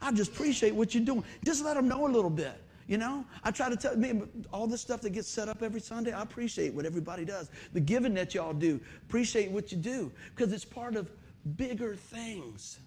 [0.00, 1.24] I just appreciate what you're doing.
[1.44, 2.60] Just let them know a little bit.
[2.86, 5.80] You know, I try to tell me all this stuff that gets set up every
[5.80, 6.12] Sunday.
[6.12, 7.50] I appreciate what everybody does.
[7.72, 11.10] The giving that y'all do, appreciate what you do because it's part of
[11.56, 12.78] bigger things.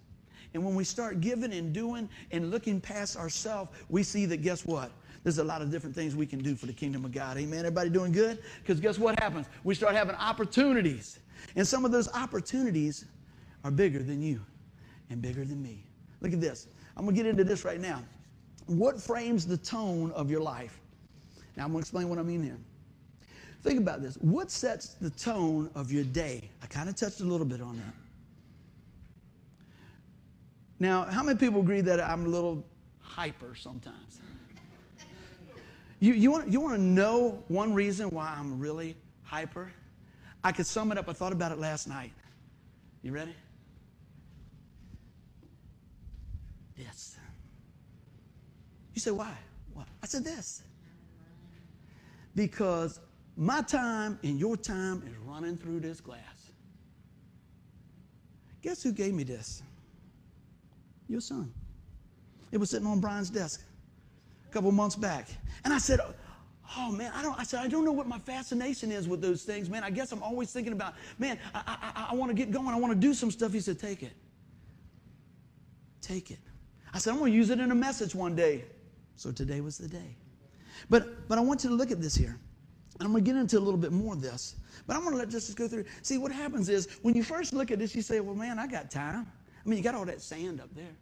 [0.54, 4.64] And when we start giving and doing and looking past ourselves, we see that guess
[4.64, 4.90] what?
[5.22, 7.36] There's a lot of different things we can do for the kingdom of God.
[7.36, 7.60] Amen.
[7.60, 8.38] Everybody doing good?
[8.62, 9.46] Because guess what happens?
[9.64, 11.18] We start having opportunities.
[11.56, 13.04] And some of those opportunities
[13.64, 14.40] are bigger than you
[15.10, 15.84] and bigger than me.
[16.20, 16.66] Look at this.
[16.96, 18.02] I'm going to get into this right now.
[18.66, 20.78] What frames the tone of your life?
[21.56, 22.58] Now, I'm going to explain what I mean here.
[23.62, 24.14] Think about this.
[24.16, 26.50] What sets the tone of your day?
[26.62, 27.94] I kind of touched a little bit on that.
[30.78, 32.64] Now, how many people agree that I'm a little
[33.00, 34.20] hyper sometimes?
[35.98, 39.70] You, you, want, you want to know one reason why I'm really hyper?
[40.42, 41.06] I could sum it up.
[41.10, 42.12] I thought about it last night.
[43.02, 43.34] You ready?
[46.84, 47.16] This.
[48.94, 49.32] You say, why?
[49.72, 49.84] Why?
[50.02, 50.62] I said, this.
[52.34, 53.00] Because
[53.36, 56.52] my time and your time is running through this glass.
[58.62, 59.62] Guess who gave me this?
[61.08, 61.52] Your son.
[62.52, 63.62] It was sitting on Brian's desk
[64.48, 65.28] a couple months back.
[65.64, 66.00] And I said,
[66.78, 67.38] Oh man, I don't.
[67.38, 69.82] I said I don't know what my fascination is with those things, man.
[69.82, 71.36] I guess I'm always thinking about, man.
[71.52, 72.68] I, I, I want to get going.
[72.68, 73.52] I want to do some stuff.
[73.52, 74.12] He said, take it.
[76.00, 76.38] Take it.
[76.92, 78.64] I said, I'm going to use it in a message one day.
[79.16, 80.16] So today was the day.
[80.88, 82.38] But, but I want you to look at this here.
[82.98, 84.56] And I'm going to get into a little bit more of this.
[84.86, 85.84] But I'm going to let just go through.
[86.02, 88.66] See, what happens is when you first look at this, you say, well, man, I
[88.66, 89.26] got time.
[89.64, 90.96] I mean, you got all that sand up there.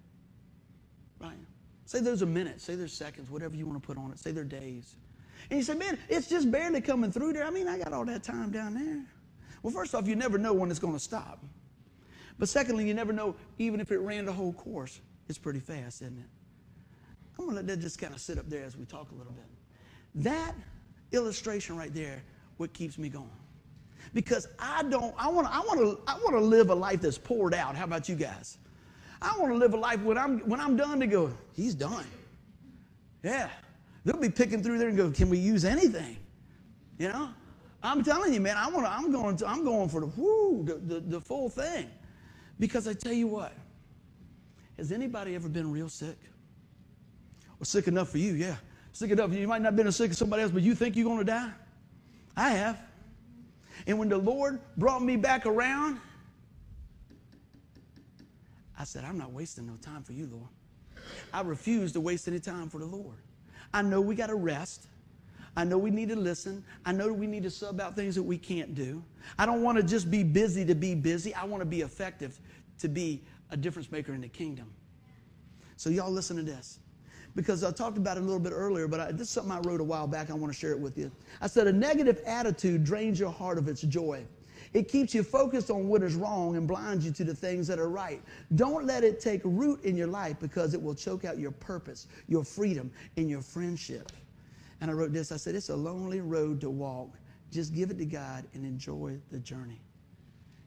[1.20, 1.38] Right?
[1.86, 4.18] Say there's a minute, say there's seconds, whatever you want to put on it.
[4.18, 4.96] Say there's days.
[5.50, 7.44] And you say, man, it's just barely coming through there.
[7.44, 9.04] I mean, I got all that time down there.
[9.62, 11.42] Well, first off, you never know when it's going to stop.
[12.38, 15.00] But secondly, you never know even if it ran the whole course.
[15.28, 16.24] It's pretty fast, isn't it?
[17.38, 19.14] I'm going to let that just kind of sit up there as we talk a
[19.14, 19.44] little bit.
[20.24, 20.54] That
[21.12, 22.22] illustration right there,
[22.56, 23.30] what keeps me going.
[24.14, 27.02] Because I don't, I want to, I want to, I want to live a life
[27.02, 27.76] that's poured out.
[27.76, 28.58] How about you guys?
[29.20, 32.06] I want to live a life when I'm, when I'm done to go, he's done.
[33.22, 33.50] Yeah.
[34.04, 36.16] They'll be picking through there and go, can we use anything?
[36.98, 37.30] You know?
[37.82, 40.74] I'm telling you, man, I want I'm going to, I'm going for the, whoo, the,
[40.74, 41.88] the, the full thing.
[42.58, 43.52] Because I tell you what,
[44.78, 46.16] has anybody ever been real sick?
[47.60, 48.56] Or sick enough for you, yeah.
[48.92, 49.32] Sick enough.
[49.32, 51.18] You might not have been as sick as somebody else, but you think you're going
[51.18, 51.50] to die?
[52.36, 52.78] I have.
[53.86, 56.00] And when the Lord brought me back around,
[58.78, 60.48] I said, I'm not wasting no time for you, Lord.
[61.32, 63.16] I refuse to waste any time for the Lord.
[63.74, 64.86] I know we got to rest.
[65.56, 66.64] I know we need to listen.
[66.86, 69.02] I know we need to sub out things that we can't do.
[69.38, 71.34] I don't want to just be busy to be busy.
[71.34, 72.38] I want to be effective
[72.78, 74.72] to be a difference maker in the kingdom.
[75.76, 76.80] So, y'all listen to this.
[77.34, 79.60] Because I talked about it a little bit earlier, but I, this is something I
[79.60, 80.30] wrote a while back.
[80.30, 81.10] I want to share it with you.
[81.40, 84.24] I said, A negative attitude drains your heart of its joy.
[84.72, 87.78] It keeps you focused on what is wrong and blinds you to the things that
[87.78, 88.20] are right.
[88.56, 92.06] Don't let it take root in your life because it will choke out your purpose,
[92.26, 94.12] your freedom, and your friendship.
[94.80, 97.10] And I wrote this I said, It's a lonely road to walk.
[97.50, 99.80] Just give it to God and enjoy the journey.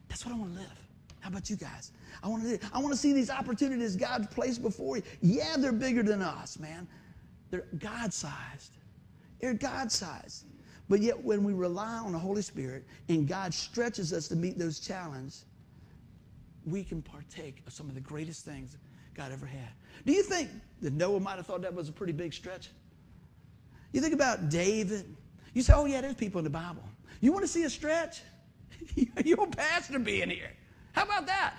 [0.07, 0.80] That's what I want to live.
[1.21, 1.91] How about you guys?
[2.23, 5.03] I want to I want to see these opportunities God's placed before you.
[5.21, 6.87] Yeah, they're bigger than us, man.
[7.51, 8.77] They're God-sized.
[9.39, 10.45] They're God-sized.
[10.89, 14.57] But yet when we rely on the Holy Spirit and God stretches us to meet
[14.57, 15.45] those challenges,
[16.65, 18.77] we can partake of some of the greatest things
[19.13, 19.69] God ever had.
[20.05, 20.49] Do you think
[20.81, 22.69] that Noah might have thought that was a pretty big stretch?
[23.93, 25.15] You think about David.
[25.53, 26.83] You say, oh, yeah, there's people in the Bible.
[27.19, 28.21] You want to see a stretch?
[29.25, 30.51] You're a pastor being here.
[30.93, 31.53] How about that?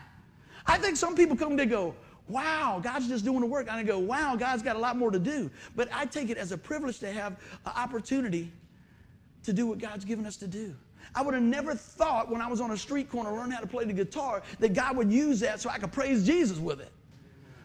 [0.67, 1.95] I think some people come to go,
[2.29, 3.67] wow, God's just doing the work.
[3.69, 5.51] And I go, wow, God's got a lot more to do.
[5.77, 7.33] But I take it as a privilege to have
[7.67, 8.51] an opportunity
[9.45, 10.75] to do what God's given us to do.
[11.15, 13.67] I would have never thought when I was on a street corner learning how to
[13.67, 16.93] play the guitar that God would use that so I could praise Jesus with it.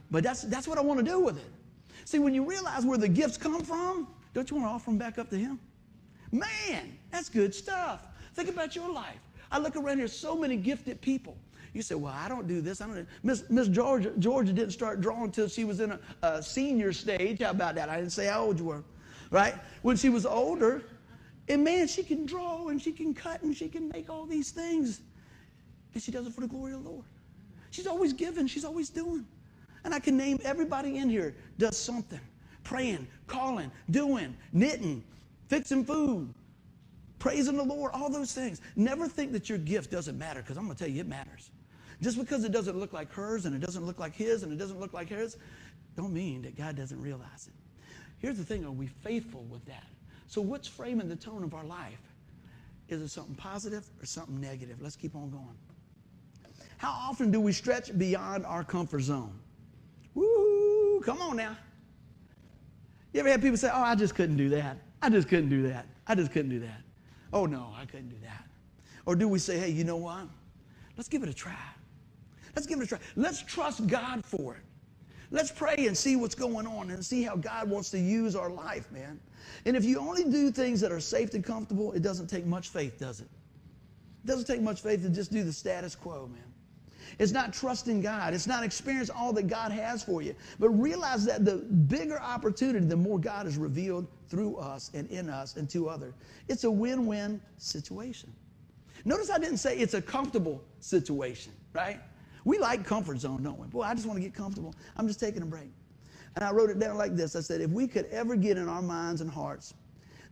[0.09, 1.51] But that's, that's what I want to do with it.
[2.05, 4.97] See, when you realize where the gifts come from, don't you want to offer them
[4.97, 5.59] back up to Him?
[6.31, 8.01] Man, that's good stuff.
[8.33, 9.19] Think about your life.
[9.51, 11.37] I look around here, so many gifted people.
[11.73, 12.81] You say, well, I don't do this.
[12.81, 13.07] I don't.
[13.23, 17.41] Miss Miss Georgia, Georgia didn't start drawing until she was in a, a senior stage.
[17.41, 17.89] How about that?
[17.89, 18.83] I didn't say how old you were,
[19.31, 19.55] right?
[19.81, 20.83] When she was older,
[21.49, 24.51] and man, she can draw and she can cut and she can make all these
[24.51, 25.01] things.
[25.93, 27.05] And she does it for the glory of the Lord.
[27.71, 29.25] She's always giving, she's always doing.
[29.83, 32.19] And I can name everybody in here does something
[32.67, 35.01] praying, calling, doing, knitting,
[35.47, 36.33] fixing food,
[37.17, 38.59] praising the Lord, all those things.
[38.75, 41.49] Never think that your gift doesn't matter because I'm going to tell you it matters.
[42.01, 44.57] Just because it doesn't look like hers and it doesn't look like his and it
[44.57, 45.37] doesn't look like hers,
[45.95, 47.53] don't mean that God doesn't realize it.
[48.19, 49.85] Here's the thing are we faithful with that?
[50.27, 51.99] So, what's framing the tone of our life?
[52.89, 54.81] Is it something positive or something negative?
[54.81, 55.57] Let's keep on going.
[56.77, 59.37] How often do we stretch beyond our comfort zone?
[60.13, 61.57] Woo, come on now.
[63.13, 64.77] You ever had people say, Oh, I just couldn't do that.
[65.01, 65.87] I just couldn't do that.
[66.05, 66.81] I just couldn't do that.
[67.33, 68.43] Oh, no, I couldn't do that.
[69.05, 70.27] Or do we say, Hey, you know what?
[70.95, 71.55] Let's give it a try.
[72.57, 72.97] Let's give it a try.
[73.15, 74.63] Let's trust God for it.
[75.29, 78.49] Let's pray and see what's going on and see how God wants to use our
[78.49, 79.19] life, man.
[79.65, 82.69] And if you only do things that are safe and comfortable, it doesn't take much
[82.69, 83.27] faith, does it?
[84.23, 86.41] It doesn't take much faith to just do the status quo, man.
[87.19, 88.33] It's not trusting God.
[88.33, 90.33] It's not experience all that God has for you.
[90.57, 95.29] But realize that the bigger opportunity, the more God is revealed through us and in
[95.29, 96.15] us and to others.
[96.47, 98.33] It's a win win situation.
[99.05, 101.99] Notice I didn't say it's a comfortable situation, right?
[102.47, 103.67] We like comfort zone, don't we?
[103.67, 104.73] Boy, I just want to get comfortable.
[104.95, 105.69] I'm just taking a break.
[106.37, 108.69] And I wrote it down like this I said, if we could ever get in
[108.69, 109.73] our minds and hearts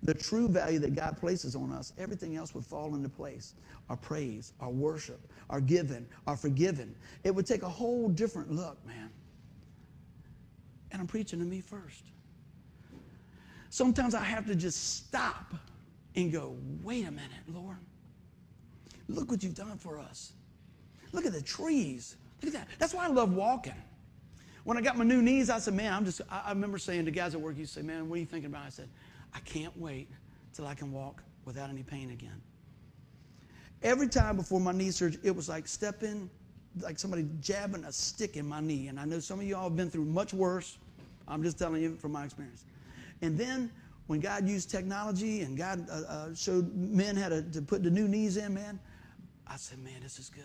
[0.02, 3.54] the true value that God places on us, everything else would fall into place.
[3.90, 6.96] Our praise, our worship, our giving, our forgiving.
[7.26, 9.10] It would take a whole different look, man.
[10.92, 12.06] And I'm preaching to me first.
[13.72, 15.54] Sometimes I have to just stop
[16.16, 17.76] and go, wait a minute, Lord.
[19.10, 20.32] Look what you've done for us.
[21.16, 22.18] Look at the trees.
[22.42, 22.68] Look at that.
[22.78, 23.74] That's why I love walking.
[24.66, 27.06] When I got my new knees, I said, man, I'm just, I, I remember saying
[27.06, 28.66] to guys at work, you say, man, what are you thinking about?
[28.66, 28.90] I said,
[29.34, 30.10] I can't wait
[30.54, 32.42] till I can walk without any pain again.
[33.84, 36.30] Every time before my knee surgery, it was like stepping,
[36.82, 38.88] like somebody jabbing a stick in my knee.
[38.88, 40.78] And I know some of y'all have been through much worse.
[41.28, 42.66] I'm just telling you from my experience.
[43.22, 43.72] And then
[44.08, 47.90] when God used technology and God uh, uh, showed men how to, to put the
[47.90, 48.80] new knees in, man,
[49.48, 50.44] I said, man, this is good.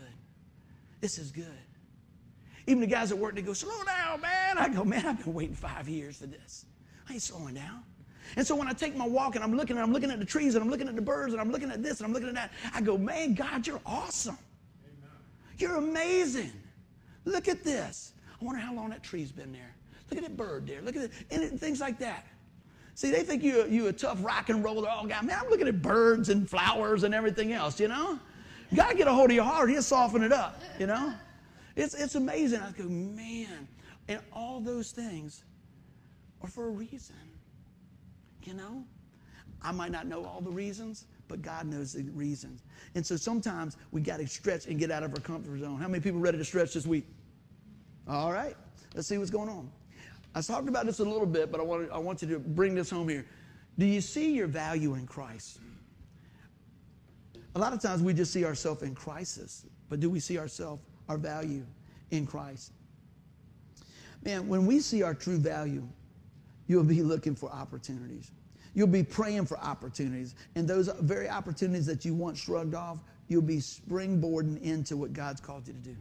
[1.00, 1.46] This is good.
[2.66, 4.58] Even the guys at work, they go, slow down, man.
[4.58, 6.66] I go, man, I've been waiting five years for this.
[7.08, 7.82] I ain't slowing down.
[8.36, 10.24] And so when I take my walk and I'm looking and I'm looking at the
[10.24, 12.28] trees and I'm looking at the birds and I'm looking at this and I'm looking
[12.28, 14.38] at that, I go, man, God, you're awesome.
[14.84, 15.10] Amen.
[15.58, 16.52] You're amazing.
[17.24, 18.12] Look at this.
[18.40, 19.74] I wonder how long that tree's been there.
[20.10, 20.80] Look at that bird there.
[20.82, 21.12] Look at it.
[21.30, 22.26] And things like that.
[22.94, 25.20] See, they think you're, you a tough rock and roller all guy.
[25.22, 28.18] Man, I'm looking at birds and flowers and everything else, you know?
[28.74, 31.12] God get a hold of your heart, he'll soften it up, you know?
[31.76, 32.60] It's, it's amazing.
[32.60, 33.68] I go, man.
[34.08, 35.44] And all those things
[36.42, 37.16] are for a reason,
[38.44, 38.84] you know?
[39.62, 42.62] I might not know all the reasons, but God knows the reasons.
[42.94, 45.78] And so sometimes we got to stretch and get out of our comfort zone.
[45.78, 47.06] How many people ready to stretch this week?
[48.08, 48.56] All right,
[48.94, 49.70] let's see what's going on.
[50.34, 52.74] I talked about this a little bit, but I want, I want you to bring
[52.74, 53.26] this home here.
[53.78, 55.58] Do you see your value in Christ?
[57.54, 60.82] A lot of times we just see ourselves in crisis, but do we see ourselves,
[61.08, 61.64] our value
[62.10, 62.72] in Christ?
[64.24, 65.86] Man, when we see our true value,
[66.66, 68.30] you'll be looking for opportunities.
[68.74, 70.36] You'll be praying for opportunities.
[70.54, 75.40] And those very opportunities that you once shrugged off, you'll be springboarding into what God's
[75.40, 75.96] called you to do.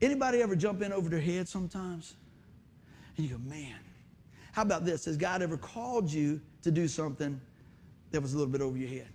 [0.00, 2.14] Anybody ever jump in over their head sometimes?
[3.16, 3.78] And you go, man,
[4.52, 5.06] how about this?
[5.06, 7.40] Has God ever called you to do something
[8.12, 9.08] that was a little bit over your head?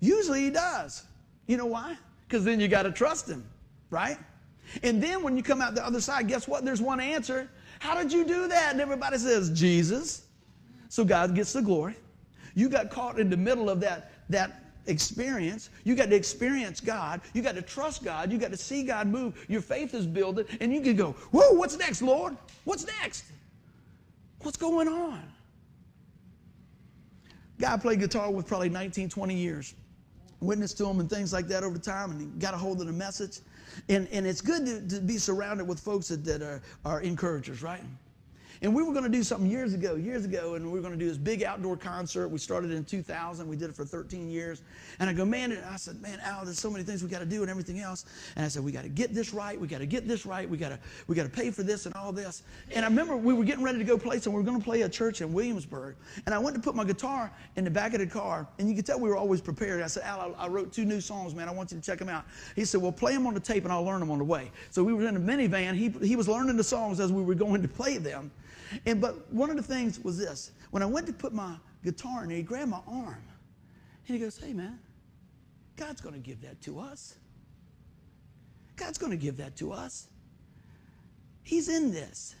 [0.00, 1.04] Usually he does.
[1.46, 1.96] You know why?
[2.26, 3.44] Because then you got to trust him,
[3.90, 4.18] right?
[4.82, 6.64] And then when you come out the other side, guess what?
[6.64, 7.50] There's one answer.
[7.78, 8.72] How did you do that?
[8.72, 10.26] And everybody says, Jesus.
[10.88, 11.96] So God gets the glory.
[12.54, 15.70] You got caught in the middle of that, that experience.
[15.84, 17.20] You got to experience God.
[17.32, 18.30] You got to trust God.
[18.30, 19.44] You got to see God move.
[19.48, 22.36] Your faith is building, and you can go, Whoa, what's next, Lord?
[22.64, 23.24] What's next?
[24.40, 25.22] What's going on?
[27.58, 29.74] Guy played guitar with probably 19, 20 years.
[30.44, 32.92] Witnessed to him and things like that over time, and got a hold of the
[32.92, 33.40] message.
[33.88, 37.62] And, and it's good to, to be surrounded with folks that, that are, are encouragers,
[37.62, 37.82] right?
[38.64, 40.94] And we were going to do something years ago, years ago, and we were going
[40.94, 42.28] to do this big outdoor concert.
[42.28, 43.46] We started in 2000.
[43.46, 44.62] We did it for 13 years.
[44.98, 47.18] And I go, man, and I said, man, Al, there's so many things we got
[47.18, 48.06] to do and everything else.
[48.36, 49.60] And I said, we got to get this right.
[49.60, 50.48] We got to get this right.
[50.48, 52.42] We got to we got to pay for this and all this.
[52.74, 54.64] And I remember we were getting ready to go play, so we were going to
[54.64, 55.96] play a church in Williamsburg.
[56.24, 58.74] And I went to put my guitar in the back of the car, and you
[58.74, 59.82] could tell we were always prepared.
[59.82, 61.50] I said, Al, I, I wrote two new songs, man.
[61.50, 62.24] I want you to check them out.
[62.56, 64.50] He said, well, play them on the tape, and I'll learn them on the way.
[64.70, 65.74] So we were in a minivan.
[65.74, 68.30] He he was learning the songs as we were going to play them.
[68.86, 72.24] And but one of the things was this: when I went to put my guitar
[72.24, 73.22] in he grabbed my arm,
[74.06, 74.78] and he goes, "Hey, man,
[75.76, 77.16] God's going to give that to us.
[78.76, 80.08] God's going to give that to us.
[81.42, 82.34] He's in this."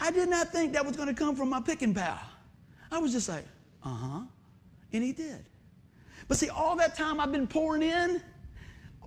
[0.00, 2.20] I did not think that was going to come from my picking pal.
[2.90, 3.44] I was just like,
[3.84, 4.20] "Uh huh,"
[4.92, 5.44] and he did.
[6.28, 8.22] But see, all that time I've been pouring in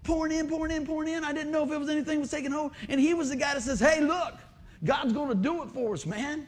[0.03, 1.23] pouring in, pouring in, pouring in.
[1.23, 2.71] I didn't know if it was anything was taking hold.
[2.89, 4.35] And he was the guy that says, Hey, look,
[4.83, 6.47] God's going to do it for us, man.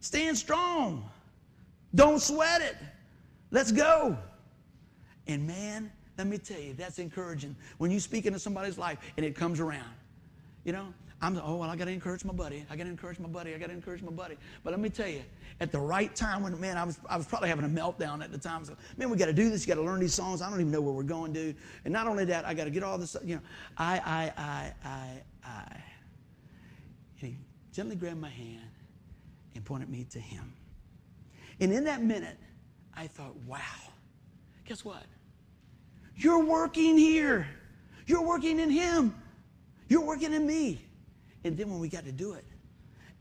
[0.00, 1.08] Stand strong.
[1.94, 2.76] Don't sweat it.
[3.50, 4.18] Let's go.
[5.26, 9.24] And man, let me tell you, that's encouraging when you speak into somebody's life and
[9.24, 9.90] it comes around.
[10.64, 10.92] You know,
[11.22, 12.66] I'm, oh, well, I got to encourage my buddy.
[12.68, 13.54] I got to encourage my buddy.
[13.54, 14.36] I got to encourage my buddy.
[14.62, 15.22] But let me tell you,
[15.60, 18.30] at the right time when, man, I was, I was probably having a meltdown at
[18.30, 18.64] the time.
[18.64, 19.66] So, man, we got to do this.
[19.66, 20.42] You got to learn these songs.
[20.42, 21.56] I don't even know where we're going, dude.
[21.84, 23.42] And not only that, I got to get all this, you know,
[23.78, 25.82] I, I, I, I, I.
[27.74, 28.70] Gently grabbed my hand
[29.56, 30.52] and pointed me to him.
[31.58, 32.38] And in that minute,
[32.96, 33.58] I thought, wow,
[34.64, 35.02] guess what?
[36.16, 37.48] You're working here.
[38.06, 39.12] You're working in him.
[39.88, 40.80] You're working in me.
[41.42, 42.44] And then when we got to do it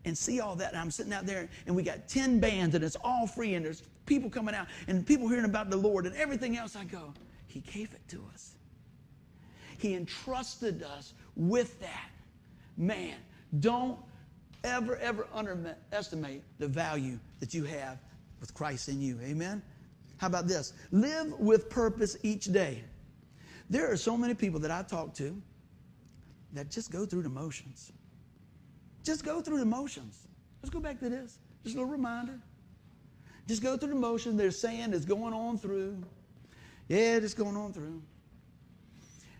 [0.05, 2.97] and see all that, I'm sitting out there and we got 10 bands and it's
[3.03, 6.57] all free and there's people coming out and people hearing about the Lord and everything
[6.57, 7.11] else, I go,
[7.47, 8.51] He gave it to us.
[9.79, 12.11] He entrusted us with that.
[12.77, 13.15] Man,
[13.59, 13.97] don't
[14.63, 17.99] ever, ever underestimate the value that you have
[18.39, 19.19] with Christ in you.
[19.21, 19.61] Amen?
[20.17, 20.73] How about this?
[20.91, 22.83] Live with purpose each day.
[23.69, 25.41] There are so many people that I talk to
[26.53, 27.91] that just go through the motions.
[29.03, 30.27] Just go through the motions.
[30.61, 31.39] Let's go back to this.
[31.63, 32.39] Just a little reminder.
[33.47, 34.37] Just go through the motions.
[34.37, 36.01] They're saying it's going on through.
[36.87, 38.01] Yeah, it's going on through.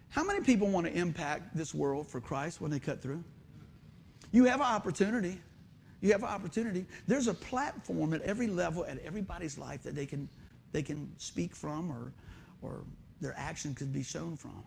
[0.10, 3.24] How many people want to impact this world for Christ when they cut through?
[4.34, 5.40] You have an opportunity.
[6.02, 6.86] You have an opportunity.
[7.08, 10.28] There's a platform at every level, at everybody's life that they can,
[10.74, 12.12] they can speak from or,
[12.62, 12.84] or
[13.22, 14.62] their action could be shown from.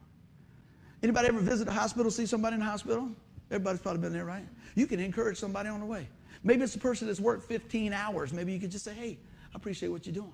[1.02, 3.10] Anybody ever visit a hospital, see somebody in the hospital?
[3.50, 4.46] Everybody's probably been there, right?
[4.76, 6.08] You can encourage somebody on the way.
[6.42, 8.32] Maybe it's a person that's worked 15 hours.
[8.32, 9.18] Maybe you could just say, hey,
[9.52, 10.32] I appreciate what you're doing.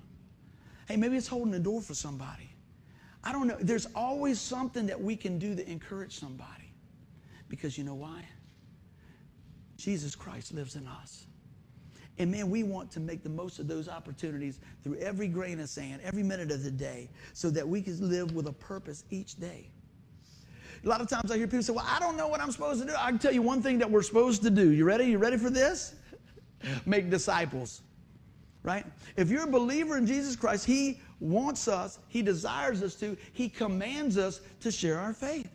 [0.87, 2.49] Hey, maybe it's holding the door for somebody.
[3.23, 3.57] I don't know.
[3.59, 6.71] There's always something that we can do to encourage somebody.
[7.49, 8.25] Because you know why?
[9.83, 11.25] Jesus Christ lives in us.
[12.17, 15.67] And man, we want to make the most of those opportunities through every grain of
[15.67, 19.35] sand, every minute of the day, so that we can live with a purpose each
[19.35, 19.67] day.
[20.83, 22.81] A lot of times I hear people say, Well, I don't know what I'm supposed
[22.81, 22.93] to do.
[22.97, 24.71] I can tell you one thing that we're supposed to do.
[24.71, 25.05] You ready?
[25.05, 25.95] You ready for this?
[26.85, 27.81] Make disciples.
[28.63, 28.85] Right?
[29.17, 33.49] If you're a believer in Jesus Christ, He wants us, He desires us to, He
[33.49, 35.49] commands us to share our faith.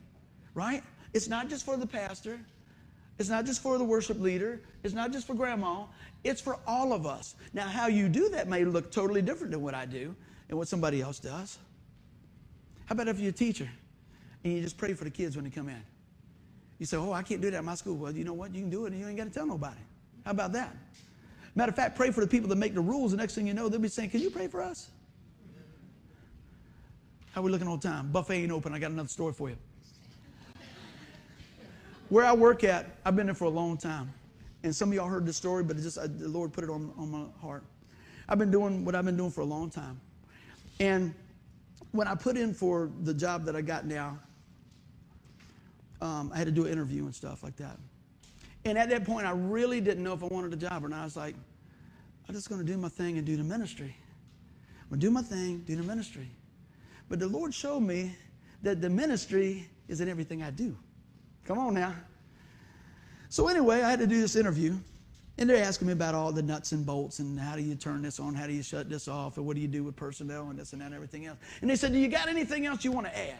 [0.53, 0.83] Right?
[1.13, 2.39] It's not just for the pastor,
[3.19, 4.61] it's not just for the worship leader.
[4.81, 5.83] It's not just for grandma.
[6.23, 7.35] It's for all of us.
[7.53, 10.15] Now, how you do that may look totally different than what I do
[10.47, 11.59] and what somebody else does.
[12.85, 13.69] How about if you're a teacher
[14.43, 15.83] and you just pray for the kids when they come in?
[16.79, 17.97] You say, oh, I can't do that at my school.
[17.97, 18.55] Well, you know what?
[18.55, 19.81] You can do it and you ain't got to tell nobody.
[20.23, 20.75] How about that?
[21.55, 23.11] Matter of fact, pray for the people that make the rules.
[23.11, 24.89] The next thing you know, they'll be saying, can you pray for us?
[27.31, 28.11] How we looking all time?
[28.13, 28.73] Buffet ain't open.
[28.73, 29.57] I got another story for you.
[32.09, 34.11] Where I work at, I've been there for a long time.
[34.63, 37.09] And some of y'all heard the story, but just the Lord put it on, on
[37.09, 37.63] my heart.
[38.27, 39.99] I've been doing what I've been doing for a long time.
[40.79, 41.13] And
[41.91, 44.19] when I put in for the job that I got now,
[46.01, 47.77] um, I had to do an interview and stuff like that.
[48.65, 51.01] And at that point, I really didn't know if I wanted a job or not.
[51.01, 51.35] I was like,
[52.27, 53.95] I'm just going to do my thing and do the ministry.
[54.81, 56.29] I'm going to do my thing, do the ministry.
[57.07, 58.15] But the Lord showed me
[58.61, 60.75] that the ministry is in everything I do.
[61.49, 61.95] Come on now.
[63.29, 64.77] So, anyway, I had to do this interview.
[65.39, 68.03] And they're asking me about all the nuts and bolts and how do you turn
[68.03, 70.49] this on, how do you shut this off, and what do you do with personnel
[70.49, 71.39] and this and that and everything else.
[71.61, 73.39] And they said, Do you got anything else you want to add?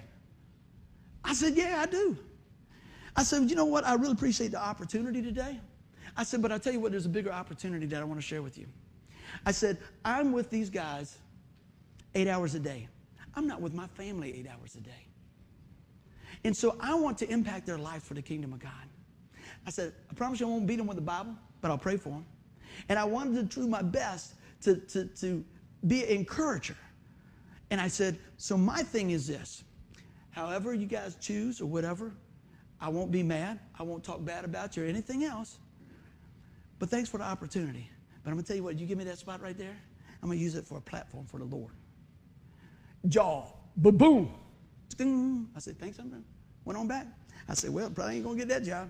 [1.24, 2.18] I said, Yeah, I do.
[3.16, 3.86] I said, You know what?
[3.86, 5.60] I really appreciate the opportunity today.
[6.18, 8.26] I said, But I'll tell you what, there's a bigger opportunity that I want to
[8.26, 8.66] share with you.
[9.46, 11.18] I said, I'm with these guys
[12.16, 12.88] eight hours a day.
[13.36, 15.09] I'm not with my family eight hours a day.
[16.44, 18.72] And so I want to impact their life for the kingdom of God.
[19.66, 21.98] I said, I promise you I won't beat them with the Bible, but I'll pray
[21.98, 22.26] for them.
[22.88, 25.44] And I wanted to do my best to, to, to
[25.88, 26.78] be an encourager.
[27.72, 29.64] And I said, so my thing is this.
[30.32, 32.14] However you guys choose or whatever,
[32.80, 33.60] I won't be mad.
[33.78, 35.58] I won't talk bad about you or anything else.
[36.80, 37.90] But thanks for the opportunity.
[38.24, 39.76] But I'm going to tell you what, you give me that spot right there,
[40.22, 41.72] I'm going to use it for a platform for the Lord.
[43.08, 43.46] Jaw,
[43.78, 44.34] ba boom.
[45.00, 46.24] I said, thanks, something.
[46.66, 47.08] Went on back.
[47.48, 48.90] I said, well, probably ain't going to get that job.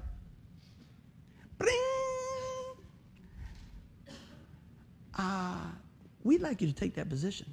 [1.58, 1.76] Bring.
[5.18, 5.58] Uh,
[6.24, 7.48] we'd like you to take that position.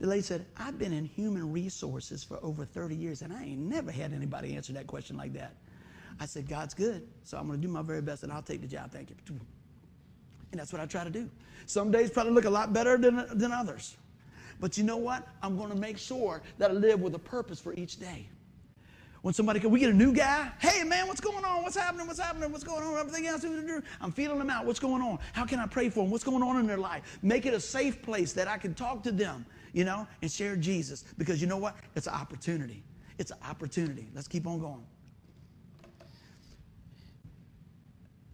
[0.00, 3.58] The lady said, I've been in human resources for over 30 years, and I ain't
[3.58, 5.54] never had anybody answer that question like that.
[6.20, 8.60] I said, God's good, so I'm going to do my very best, and I'll take
[8.60, 8.92] the job.
[8.92, 9.16] Thank you.
[10.50, 11.28] And that's what I try to do.
[11.66, 13.96] Some days probably look a lot better than, than others.
[14.60, 15.26] But you know what?
[15.42, 18.28] I'm going to make sure that I live with a purpose for each day.
[19.22, 20.50] When somebody can, we get a new guy.
[20.60, 21.64] Hey man, what's going on?
[21.64, 22.06] What's happening?
[22.06, 22.52] What's happening?
[22.52, 22.96] What's going on?
[22.98, 23.44] Everything else.
[24.00, 24.64] I'm feeling them out.
[24.64, 25.18] What's going on?
[25.32, 26.10] How can I pray for them?
[26.10, 27.18] What's going on in their life?
[27.20, 30.54] Make it a safe place that I can talk to them, you know, and share
[30.54, 31.04] Jesus.
[31.18, 31.76] Because you know what?
[31.96, 32.84] It's an opportunity.
[33.18, 34.08] It's an opportunity.
[34.14, 34.86] Let's keep on going.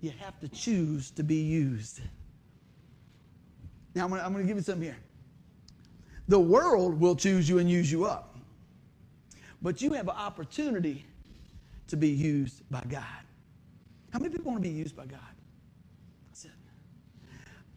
[0.02, 2.02] You have to choose to be used.
[3.94, 4.98] Now I'm going to give you something here.
[6.28, 8.36] The world will choose you and use you up.
[9.62, 11.04] But you have an opportunity
[11.88, 13.04] to be used by God.
[14.12, 15.20] How many people want to be used by God?
[16.28, 16.50] That's it.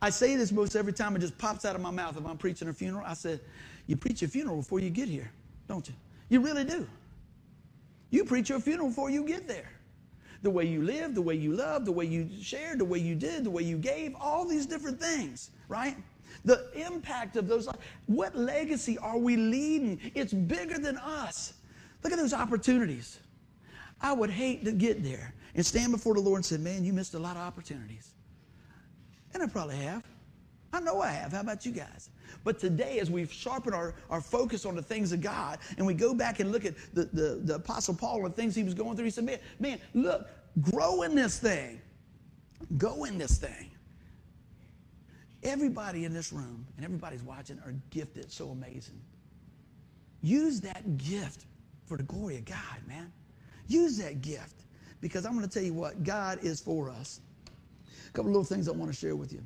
[0.01, 2.37] I say this most every time it just pops out of my mouth if I'm
[2.37, 3.03] preaching a funeral.
[3.05, 3.41] I said,
[3.87, 5.31] You preach a funeral before you get here,
[5.67, 5.95] don't you?
[6.29, 6.87] You really do.
[8.09, 9.69] You preach your funeral before you get there.
[10.43, 13.15] The way you lived, the way you loved, the way you shared, the way you
[13.15, 15.97] did, the way you gave, all these different things, right?
[16.45, 17.67] The impact of those.
[18.05, 19.99] What legacy are we leading?
[20.15, 21.53] It's bigger than us.
[22.03, 23.19] Look at those opportunities.
[24.01, 26.93] I would hate to get there and stand before the Lord and say, Man, you
[26.93, 28.11] missed a lot of opportunities.
[29.33, 30.03] And I probably have.
[30.73, 31.31] I know I have.
[31.31, 32.09] How about you guys?
[32.43, 35.93] But today, as we've sharpened our, our focus on the things of God, and we
[35.93, 38.73] go back and look at the, the, the Apostle Paul and the things he was
[38.73, 40.27] going through, he said, Man, man, look,
[40.61, 41.81] grow in this thing.
[42.77, 43.71] Go in this thing.
[45.47, 48.99] Everybody in this room and everybody's watching are gifted so amazing.
[50.21, 51.45] Use that gift
[51.85, 53.13] for the glory of God, man.
[53.69, 54.65] Use that gift
[54.99, 57.21] because I'm going to tell you what, God is for us.
[58.09, 59.41] A couple little things I want to share with you.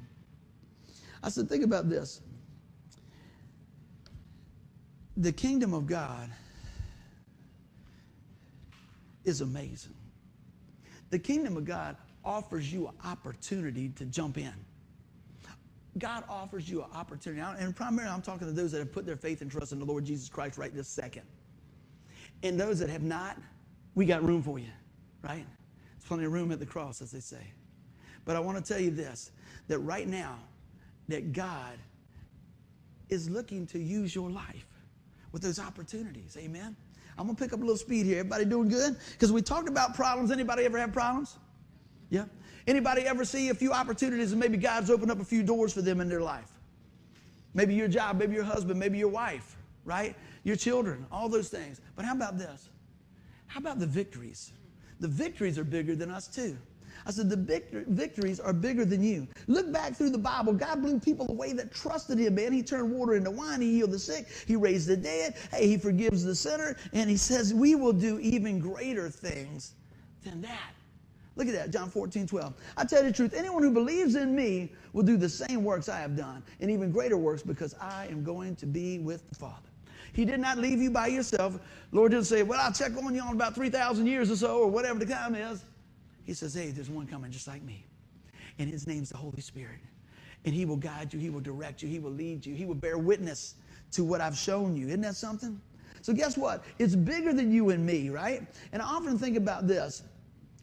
[1.21, 2.21] I said, think about this.
[5.17, 6.31] The kingdom of God
[9.23, 9.93] is amazing.
[11.11, 11.95] The kingdom of God
[12.25, 14.53] offers you an opportunity to jump in.
[15.97, 17.41] God offers you an opportunity.
[17.41, 19.85] And primarily, I'm talking to those that have put their faith and trust in the
[19.85, 21.23] Lord Jesus Christ right this second.
[22.43, 23.37] And those that have not,
[23.95, 24.71] we got room for you,
[25.21, 25.45] right?
[25.45, 27.53] There's plenty of room at the cross, as they say.
[28.25, 29.31] But I want to tell you this
[29.67, 30.39] that right now,
[31.07, 31.77] that God
[33.09, 34.65] is looking to use your life
[35.31, 36.37] with those opportunities.
[36.39, 36.75] Amen.
[37.17, 38.19] I'm gonna pick up a little speed here.
[38.19, 38.95] Everybody doing good?
[39.11, 40.31] Because we talked about problems.
[40.31, 41.37] Anybody ever have problems?
[42.09, 42.25] Yeah.
[42.67, 45.81] Anybody ever see a few opportunities and maybe God's opened up a few doors for
[45.81, 46.51] them in their life?
[47.53, 50.15] Maybe your job, maybe your husband, maybe your wife, right?
[50.43, 51.81] your children, all those things.
[51.95, 52.69] But how about this?
[53.47, 54.53] How about the victories?
[54.99, 56.57] The victories are bigger than us, too.
[57.05, 59.27] I said, the victories are bigger than you.
[59.47, 60.53] Look back through the Bible.
[60.53, 62.53] God blew people away that trusted him, man.
[62.53, 63.61] He turned water into wine.
[63.61, 64.27] He healed the sick.
[64.45, 65.35] He raised the dead.
[65.51, 66.77] Hey, he forgives the sinner.
[66.93, 69.73] And he says, we will do even greater things
[70.23, 70.73] than that.
[71.35, 72.53] Look at that, John 14, 12.
[72.77, 75.87] I tell you the truth, anyone who believes in me will do the same works
[75.87, 79.35] I have done, and even greater works because I am going to be with the
[79.35, 79.69] Father.
[80.13, 81.57] He did not leave you by yourself.
[81.93, 84.67] Lord didn't say, Well, I'll check on you in about 3,000 years or so, or
[84.67, 85.63] whatever the time is.
[86.25, 87.85] He says, Hey, there's one coming just like me.
[88.59, 89.79] And his name's the Holy Spirit.
[90.43, 92.75] And he will guide you, he will direct you, he will lead you, he will
[92.75, 93.55] bear witness
[93.91, 94.87] to what I've shown you.
[94.87, 95.61] Isn't that something?
[96.01, 96.63] So, guess what?
[96.79, 98.41] It's bigger than you and me, right?
[98.73, 100.03] And I often think about this.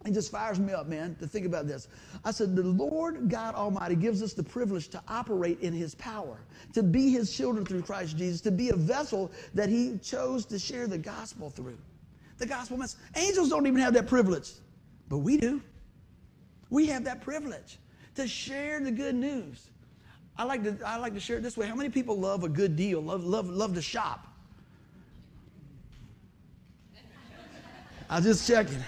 [0.06, 1.88] It just fires me up, man, to think about this.
[2.24, 6.38] I said, The Lord God Almighty gives us the privilege to operate in His power,
[6.74, 10.58] to be His children through Christ Jesus, to be a vessel that He chose to
[10.58, 11.78] share the gospel through.
[12.38, 13.00] The gospel message.
[13.16, 14.52] Angels don't even have that privilege,
[15.08, 15.60] but we do.
[16.70, 17.78] We have that privilege
[18.14, 19.70] to share the good news.
[20.36, 21.66] I like to, I like to share it this way.
[21.66, 24.28] How many people love a good deal, love, love, love to shop?
[28.08, 28.82] I was just checking.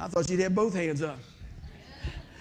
[0.00, 1.18] I thought she'd have both hands up.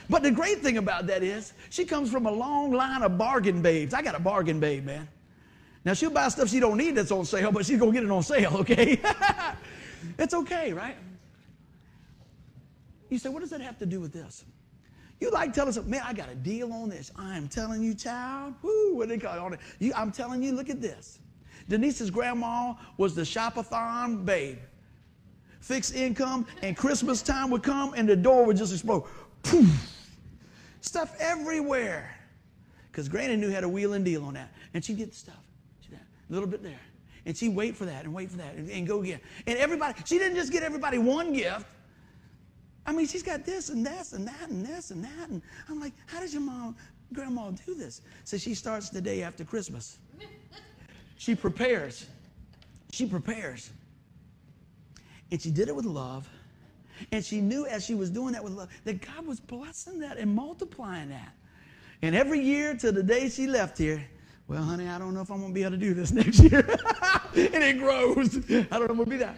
[0.09, 3.61] But the great thing about that is she comes from a long line of bargain
[3.61, 3.93] babes.
[3.93, 5.07] I got a bargain babe, man.
[5.85, 8.09] Now she'll buy stuff she don't need that's on sale, but she's gonna get it
[8.09, 8.99] on sale, okay?
[10.17, 10.95] it's okay, right?
[13.09, 14.45] You say, what does that have to do with this?
[15.19, 17.11] You like telling us, man, I got a deal on this.
[17.15, 18.53] I am telling you, child.
[18.61, 19.59] Whoo, what they call it?
[19.79, 21.19] You, I'm telling you, look at this.
[21.67, 24.59] Denise's grandma was the shopathon babe
[25.59, 29.03] fixed income, and Christmas time would come and the door would just explode.
[29.43, 29.67] Poof!
[30.81, 32.15] Stuff everywhere.
[32.91, 34.51] Because Granny knew how to wheel and deal on that.
[34.73, 35.35] And she'd get the stuff.
[35.81, 36.79] She'd a little bit there.
[37.25, 39.19] And she'd wait for that and wait for that and, and go again.
[39.45, 41.65] And everybody, she didn't just get everybody one gift.
[42.85, 45.29] I mean, she's got this and this and that and this and that.
[45.29, 46.75] And I'm like, how does your mom,
[47.13, 48.01] grandma do this?
[48.23, 49.99] So she starts the day after Christmas.
[51.17, 52.07] She prepares.
[52.91, 53.69] She prepares.
[55.31, 56.27] And she did it with love.
[57.11, 60.17] And she knew as she was doing that with love that God was blessing that
[60.17, 61.33] and multiplying that.
[62.01, 64.03] And every year to the day she left here,
[64.47, 66.39] well, honey, I don't know if I'm going to be able to do this next
[66.39, 66.59] year.
[67.35, 68.37] and it grows.
[68.49, 69.35] I don't know if I'm going to be that.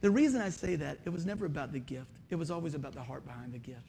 [0.00, 2.10] The reason I say that, it was never about the gift.
[2.30, 3.80] It was always about the heart behind the gift.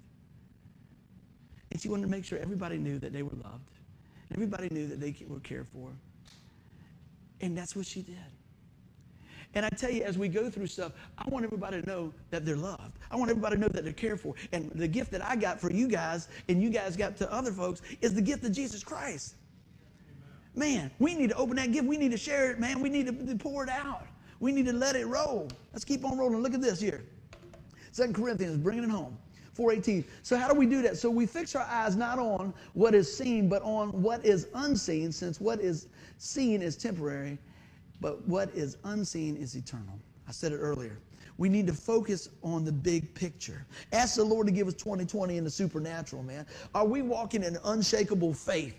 [1.72, 3.70] And she wanted to make sure everybody knew that they were loved.
[4.34, 5.89] Everybody knew that they were cared for.
[7.41, 8.16] And that's what she did.
[9.56, 12.45] And I tell you, as we go through stuff, I want everybody to know that
[12.45, 13.00] they're loved.
[13.10, 14.36] I want everybody to know that they're cared for.
[14.52, 17.52] And the gift that I got for you guys and you guys got to other
[17.52, 19.36] folks is the gift of Jesus Christ.
[20.56, 21.86] Man, we need to open that gift.
[21.86, 22.80] We need to share it, man.
[22.80, 24.06] We need to pour it out.
[24.39, 25.50] We need to let it roll.
[25.74, 26.41] Let's keep on rolling.
[26.41, 27.04] Look at this here.
[27.91, 29.18] Second Corinthians, bringing it home.
[29.54, 30.06] 418.
[30.22, 30.97] So how do we do that?
[30.97, 35.12] So we fix our eyes not on what is seen, but on what is unseen,
[35.12, 35.88] since what is
[36.18, 37.38] seen is temporary
[38.02, 40.00] but what is unseen is eternal.
[40.28, 40.97] I said it earlier.
[41.38, 43.66] We need to focus on the big picture.
[43.93, 46.45] Ask the Lord to give us 2020 in the supernatural, man.
[46.76, 48.76] Are we walking in unshakable faith?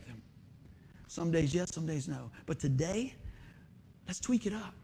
[1.08, 2.30] Some days yes, some days no.
[2.46, 3.14] But today,
[4.06, 4.74] let's tweak it up.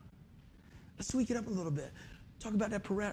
[0.99, 1.93] Let's tweak it up a little bit.
[2.41, 3.11] Talk about that pre-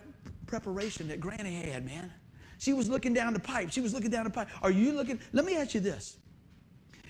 [0.48, 2.12] preparation that Granny had, man.
[2.58, 3.72] She was looking down the pipe.
[3.72, 4.48] She was looking down the pipe.
[4.62, 5.20] Are you looking?
[5.34, 6.18] Let me ask you this.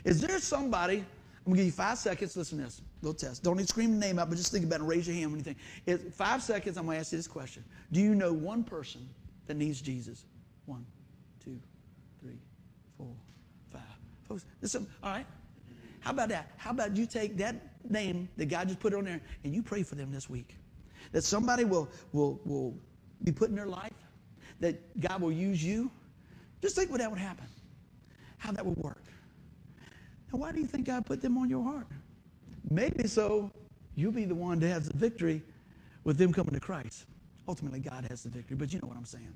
[0.04, 1.06] Is there somebody,
[1.46, 2.82] I'm to give you five seconds, listen to this.
[3.02, 3.44] Little test.
[3.44, 4.82] Don't need to scream the name out, but just think about it.
[4.82, 5.58] and Raise your hand when you think.
[5.86, 7.66] In five seconds, I'm to ask you this question.
[7.92, 9.10] Do you know one person
[9.48, 10.26] that needs Jesus?
[10.66, 10.86] One,
[11.44, 11.60] two,
[12.22, 12.40] three,
[12.98, 13.14] four,
[13.74, 13.82] five.
[14.26, 15.26] Folks, listen, all right?
[16.00, 16.52] How about that?
[16.56, 17.56] How about you take that
[17.90, 20.56] name that God just put on there and you pray for them this week?
[21.12, 22.74] That somebody will, will, will
[23.24, 23.92] be put in their life,
[24.62, 25.92] that God will use you.
[26.62, 27.46] Just think what that would happen,
[28.38, 29.03] how that would work.
[30.34, 31.86] Now, why do you think God put them on your heart?
[32.72, 33.52] Maybe so,
[33.96, 35.44] you'll be the one that has the victory
[36.04, 37.06] with them coming to Christ.
[37.48, 39.34] Ultimately, God has the victory, but you know what I'm saying.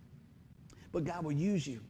[0.91, 1.81] But God will use you.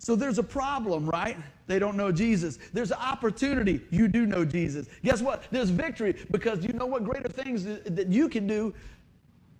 [0.00, 1.36] So there's a problem, right?
[1.66, 2.58] They don't know Jesus.
[2.72, 3.80] There's an opportunity.
[3.90, 4.88] You do know Jesus.
[5.04, 5.44] Guess what?
[5.50, 8.74] There's victory because you know what greater things that you can do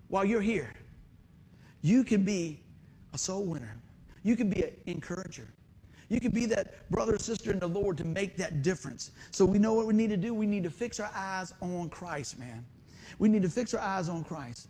[0.09, 0.73] while you're here.
[1.81, 2.59] You can be
[3.13, 3.77] a soul winner.
[4.23, 5.47] You can be an encourager.
[6.09, 9.11] You can be that brother or sister in the Lord to make that difference.
[9.31, 10.33] So we know what we need to do.
[10.33, 12.65] We need to fix our eyes on Christ, man.
[13.17, 14.67] We need to fix our eyes on Christ.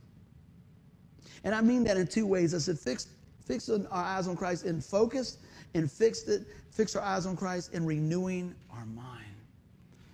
[1.44, 2.54] And I mean that in two ways.
[2.54, 3.08] I said fix,
[3.44, 5.38] fix our eyes on Christ in focus
[5.74, 9.26] and fix, it, fix our eyes on Christ in renewing our mind.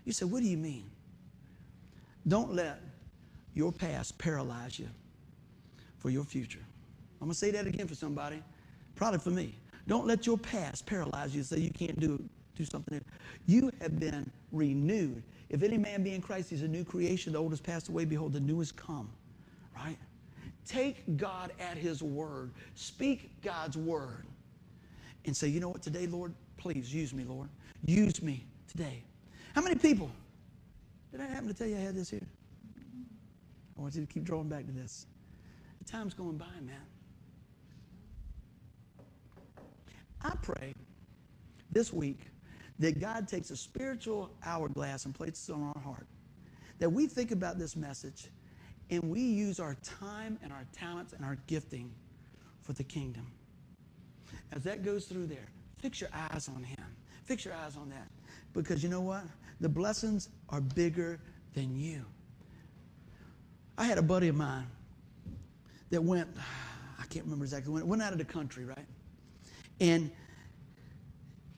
[0.05, 0.89] You say, what do you mean?
[2.27, 2.79] Don't let
[3.53, 4.87] your past paralyze you
[5.97, 6.59] for your future.
[7.21, 8.41] I'm going to say that again for somebody,
[8.95, 9.55] probably for me.
[9.87, 12.23] Don't let your past paralyze you so you can't do,
[12.55, 13.01] do something.
[13.45, 15.23] You have been renewed.
[15.49, 17.33] If any man be in Christ, he's a new creation.
[17.33, 18.05] The old has passed away.
[18.05, 19.09] Behold, the new has come.
[19.75, 19.97] Right?
[20.65, 22.51] Take God at His word.
[22.75, 24.25] Speak God's word.
[25.25, 27.49] And say, you know what, today, Lord, please use me, Lord.
[27.85, 29.03] Use me today.
[29.53, 30.09] How many people?
[31.11, 32.25] Did I happen to tell you I had this here?
[33.77, 35.05] I want you to keep drawing back to this.
[35.83, 36.75] The time's going by, man.
[40.23, 40.73] I pray
[41.71, 42.27] this week
[42.79, 46.07] that God takes a spiritual hourglass and places it on our heart.
[46.79, 48.27] That we think about this message
[48.89, 51.91] and we use our time and our talents and our gifting
[52.61, 53.25] for the kingdom.
[54.51, 55.47] As that goes through there,
[55.79, 56.83] fix your eyes on Him.
[57.23, 58.07] Fix your eyes on that.
[58.53, 59.23] Because you know what?
[59.61, 61.19] The blessings are bigger
[61.53, 62.03] than you.
[63.77, 64.67] I had a buddy of mine
[65.91, 66.27] that went,
[66.99, 68.85] I can't remember exactly when, went out of the country, right?
[69.81, 70.11] And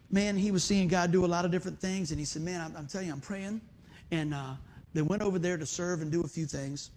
[0.09, 2.09] man, he was seeing God do a lot of different things.
[2.09, 3.61] And he said, Man, I'm, I'm telling you, I'm praying.
[4.09, 4.53] And uh,
[4.93, 6.89] they went over there to serve and do a few things.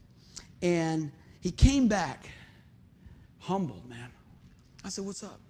[0.63, 1.11] And
[1.41, 2.31] he came back
[3.41, 4.09] humbled, man.
[4.85, 5.41] I said, What's up?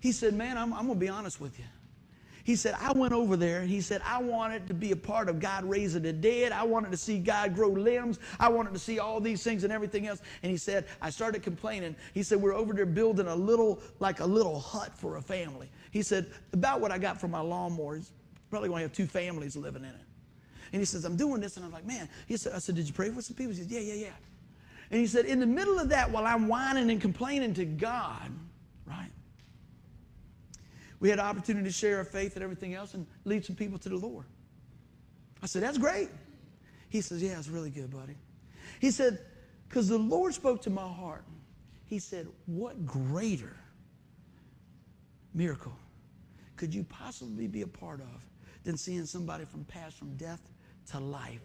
[0.00, 1.64] He said, Man, I'm, I'm going to be honest with you.
[2.44, 5.28] He said, I went over there and he said, I wanted to be a part
[5.28, 6.52] of God raising the dead.
[6.52, 8.18] I wanted to see God grow limbs.
[8.40, 10.20] I wanted to see all these things and everything else.
[10.42, 11.94] And he said, I started complaining.
[12.14, 15.70] He said, We're over there building a little, like a little hut for a family.
[15.90, 18.00] He said, About what I got for my lawnmower,
[18.50, 20.06] probably going to have two families living in it.
[20.72, 21.56] And he says, I'm doing this.
[21.56, 23.52] And I'm like, Man, he said, I said, Did you pray for some people?
[23.52, 24.14] He said, Yeah, yeah, yeah.
[24.90, 28.30] And he said, In the middle of that, while I'm whining and complaining to God,
[28.86, 29.10] right?
[31.02, 33.88] We had opportunity to share our faith and everything else and lead some people to
[33.88, 34.24] the Lord.
[35.42, 36.08] I said, That's great.
[36.90, 38.14] He says, Yeah, it's really good, buddy.
[38.78, 39.18] He said,
[39.68, 41.24] Because the Lord spoke to my heart.
[41.86, 43.56] He said, What greater
[45.34, 45.76] miracle
[46.54, 48.24] could you possibly be a part of
[48.62, 50.40] than seeing somebody from pass from death
[50.92, 51.42] to life?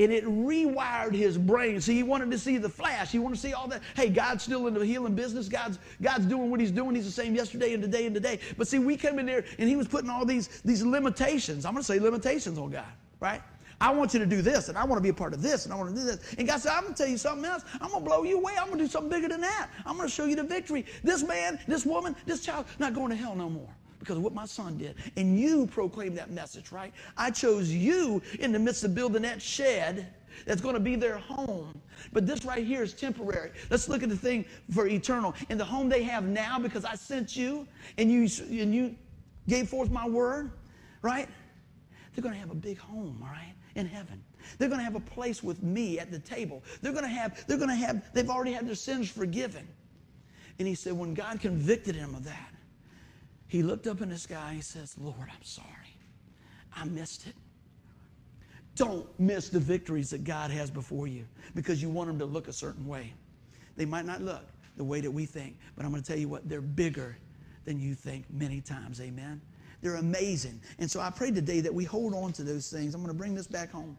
[0.00, 1.80] And it rewired his brain.
[1.80, 3.12] See, he wanted to see the flash.
[3.12, 3.82] He wanted to see all that.
[3.94, 5.48] Hey, God's still in the healing business.
[5.48, 6.94] God's God's doing what He's doing.
[6.94, 8.40] He's the same yesterday and today and today.
[8.56, 11.64] But see, we come in there and He was putting all these these limitations.
[11.66, 12.84] I'm going to say limitations on God,
[13.20, 13.42] right?
[13.82, 15.64] I want you to do this, and I want to be a part of this,
[15.64, 16.34] and I want to do this.
[16.36, 17.64] And God said, I'm going to tell you something else.
[17.80, 18.52] I'm going to blow you away.
[18.60, 19.70] I'm going to do something bigger than that.
[19.86, 20.84] I'm going to show you the victory.
[21.02, 23.70] This man, this woman, this child, not going to hell no more
[24.00, 24.96] because of what my son did.
[25.16, 26.92] And you proclaim that message, right?
[27.16, 30.12] I chose you in the midst of building that shed
[30.46, 31.80] that's going to be their home.
[32.12, 33.52] But this right here is temporary.
[33.68, 35.34] Let's look at the thing for eternal.
[35.50, 38.96] In the home they have now, because I sent you and you and you
[39.48, 40.50] gave forth my word,
[41.02, 41.28] right?
[42.14, 44.22] They're going to have a big home, all right, in heaven.
[44.58, 46.62] They're going to have a place with me at the table.
[46.80, 49.68] They're going to have, they're going to have, they've already had their sins forgiven.
[50.58, 52.52] And he said, when God convicted him of that,
[53.50, 54.46] he looked up in the sky.
[54.46, 55.66] And he says, Lord, I'm sorry.
[56.74, 57.34] I missed it.
[58.76, 61.26] Don't miss the victories that God has before you
[61.56, 63.12] because you want them to look a certain way.
[63.76, 64.44] They might not look
[64.76, 67.18] the way that we think, but I'm going to tell you what, they're bigger
[67.64, 69.00] than you think many times.
[69.00, 69.40] Amen.
[69.82, 70.60] They're amazing.
[70.78, 72.94] And so I pray today that we hold on to those things.
[72.94, 73.96] I'm going to bring this back home.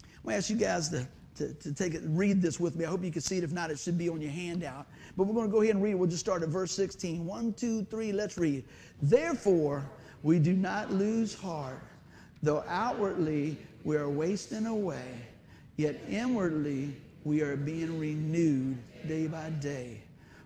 [0.00, 1.06] I'm going to ask you guys to,
[1.36, 2.84] to, to take it, read this with me.
[2.84, 3.44] I hope you can see it.
[3.44, 4.86] If not, it should be on your handout.
[5.16, 5.94] But we're going to go ahead and read.
[5.94, 7.24] We'll just start at verse 16.
[7.24, 8.64] One, two, three, let's read.
[9.02, 9.84] Therefore,
[10.22, 11.80] we do not lose heart
[12.42, 15.04] Though outwardly we are wasting away,
[15.76, 18.78] yet inwardly we are being renewed
[19.08, 20.00] day by day.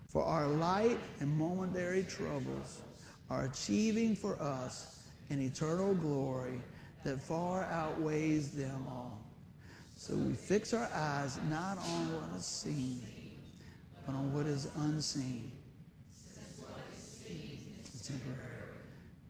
[0.07, 2.81] For our light and momentary troubles
[3.29, 6.59] are achieving for us an eternal glory
[7.03, 9.20] that far outweighs them all.
[10.01, 13.03] So we fix our eyes not on what is seen,
[14.03, 15.51] but on what is unseen.
[18.03, 18.35] Temporary,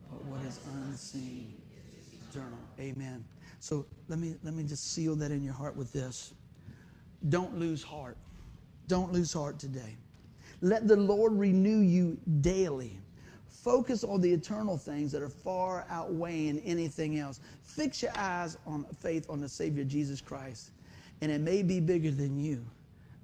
[0.10, 1.54] but what is unseen
[2.00, 2.58] is eternal.
[2.80, 3.26] Amen.
[3.60, 6.34] So let me let me just seal that in your heart with this.
[7.28, 8.16] Don't lose heart.
[8.88, 9.98] Don't lose heart today.
[10.62, 12.98] Let the Lord renew you daily.
[13.64, 17.40] Focus on the eternal things that are far outweighing anything else.
[17.62, 20.72] Fix your eyes on faith on the Savior Jesus Christ.
[21.22, 22.66] And it may be bigger than you,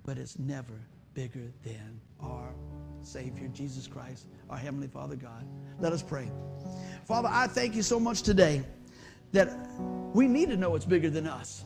[0.05, 0.75] but it's never
[1.15, 2.53] bigger than our
[3.01, 5.43] Savior Jesus Christ, our Heavenly Father God.
[5.79, 6.29] Let us pray.
[7.05, 8.63] Father, I thank you so much today
[9.31, 9.49] that
[10.13, 11.65] we need to know it's bigger than us.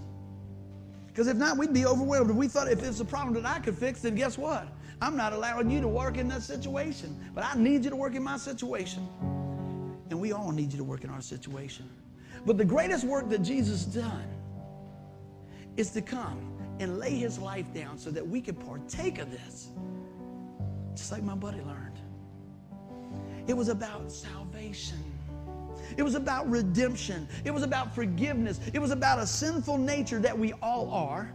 [1.07, 2.29] Because if not, we'd be overwhelmed.
[2.29, 4.65] If we thought if it's a problem that I could fix, then guess what?
[5.01, 7.19] I'm not allowing you to work in that situation.
[7.33, 9.07] But I need you to work in my situation.
[10.09, 11.89] And we all need you to work in our situation.
[12.45, 14.27] But the greatest work that Jesus done
[15.75, 19.69] is to come and lay his life down so that we can partake of this.
[20.95, 21.99] Just like my buddy learned.
[23.47, 25.03] It was about salvation.
[25.97, 27.27] It was about redemption.
[27.43, 28.59] It was about forgiveness.
[28.73, 31.31] It was about a sinful nature that we all are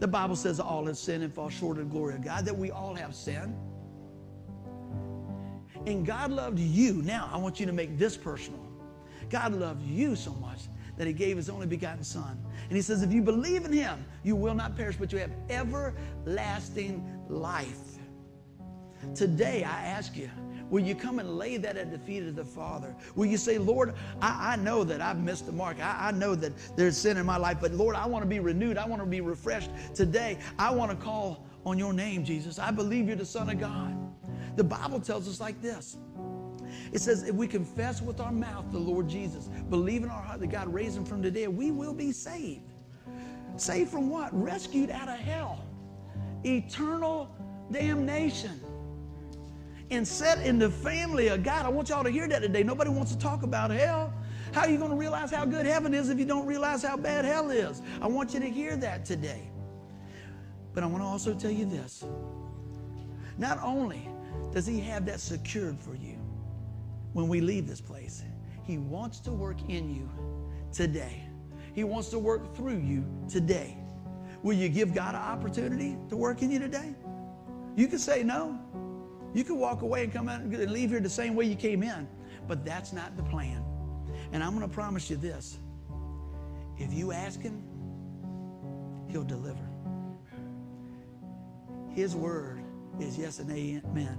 [0.00, 2.56] The Bible says all have sinned and fall short of the glory of God, that
[2.56, 3.54] we all have sinned.
[5.86, 7.02] And God loved you.
[7.02, 8.60] Now, I want you to make this personal.
[9.30, 10.60] God loved you so much
[10.96, 12.42] that he gave his only begotten son.
[12.68, 15.30] And he says, if you believe in him, you will not perish, but you have
[15.48, 17.98] everlasting life.
[19.14, 20.28] Today, I ask you,
[20.70, 22.94] will you come and lay that at the feet of the Father?
[23.14, 25.78] Will you say, Lord, I, I know that I've missed the mark.
[25.80, 28.40] I, I know that there's sin in my life, but Lord, I want to be
[28.40, 28.78] renewed.
[28.78, 30.38] I want to be refreshed today.
[30.58, 32.58] I want to call on your name, Jesus.
[32.58, 33.96] I believe you're the Son of God.
[34.56, 35.96] The Bible tells us like this.
[36.92, 40.40] It says, if we confess with our mouth the Lord Jesus, believe in our heart
[40.40, 42.62] that God raised him from the dead, we will be saved.
[43.56, 44.30] Saved from what?
[44.32, 45.64] Rescued out of hell.
[46.44, 47.34] Eternal
[47.70, 48.60] damnation
[49.90, 51.64] and set in the family of God.
[51.64, 52.62] I want y'all to hear that today.
[52.62, 54.12] Nobody wants to talk about hell.
[54.52, 56.96] How are you going to realize how good heaven is if you don't realize how
[56.96, 57.82] bad hell is?
[58.00, 59.50] I want you to hear that today.
[60.74, 62.04] But I want to also tell you this.
[63.36, 64.08] Not only
[64.52, 66.18] does he have that secured for you
[67.12, 68.24] when we leave this place,
[68.64, 70.08] he wants to work in you
[70.72, 71.24] today.
[71.74, 73.76] He wants to work through you today.
[74.42, 76.94] Will you give God an opportunity to work in you today?
[77.76, 78.58] You can say no.
[79.38, 81.84] You could walk away and come out and leave here the same way you came
[81.84, 82.08] in,
[82.48, 83.62] but that's not the plan.
[84.32, 85.58] And I'm going to promise you this
[86.76, 87.62] if you ask Him,
[89.08, 89.64] He'll deliver.
[91.90, 92.64] His word
[92.98, 94.18] is yes and amen.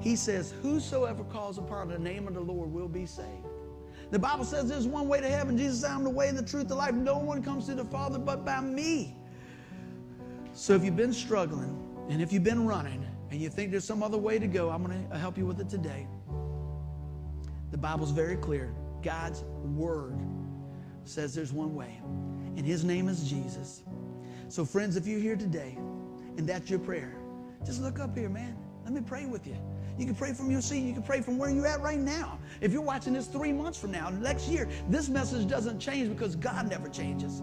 [0.00, 3.28] He says, Whosoever calls upon the name of the Lord will be saved.
[4.10, 5.56] The Bible says there's one way to heaven.
[5.56, 6.94] Jesus said, I'm the way, the truth, the life.
[6.94, 9.14] No one comes to the Father but by me.
[10.54, 11.80] So if you've been struggling
[12.10, 14.84] and if you've been running, and you think there's some other way to go, I'm
[14.84, 16.06] going to help you with it today.
[17.70, 18.72] The Bible's very clear.
[19.02, 20.16] God's Word
[21.04, 22.00] says there's one way,
[22.56, 23.82] and His name is Jesus.
[24.48, 25.76] So, friends, if you're here today
[26.36, 27.16] and that's your prayer,
[27.64, 28.56] just look up here, man.
[28.84, 29.56] Let me pray with you.
[29.98, 30.80] You can pray from your seat.
[30.80, 32.38] You can pray from where you're at right now.
[32.60, 36.36] If you're watching this three months from now, next year, this message doesn't change because
[36.36, 37.42] God never changes.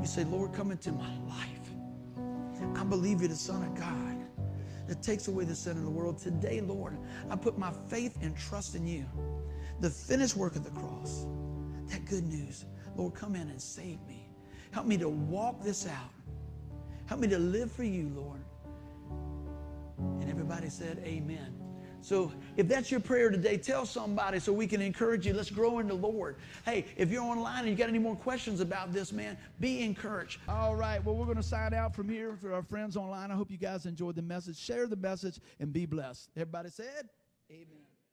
[0.00, 2.76] You say, Lord, come into my life.
[2.76, 4.11] I believe you're the Son of God
[4.92, 6.18] that takes away the sin of the world.
[6.18, 6.98] Today, Lord,
[7.30, 9.06] I put my faith and trust in you.
[9.80, 11.24] The finished work of the cross,
[11.86, 12.66] that good news.
[12.94, 14.28] Lord, come in and save me.
[14.70, 16.10] Help me to walk this out.
[17.06, 18.44] Help me to live for you, Lord.
[20.20, 21.61] And everybody said, Amen.
[22.02, 25.32] So if that's your prayer today, tell somebody so we can encourage you.
[25.32, 26.36] Let's grow in the Lord.
[26.64, 30.40] Hey, if you're online and you got any more questions about this, man, be encouraged.
[30.48, 31.02] All right.
[31.04, 33.30] Well, we're going to sign out from here for our friends online.
[33.30, 34.58] I hope you guys enjoyed the message.
[34.58, 36.28] Share the message and be blessed.
[36.36, 37.08] Everybody said,
[37.50, 37.81] Amen.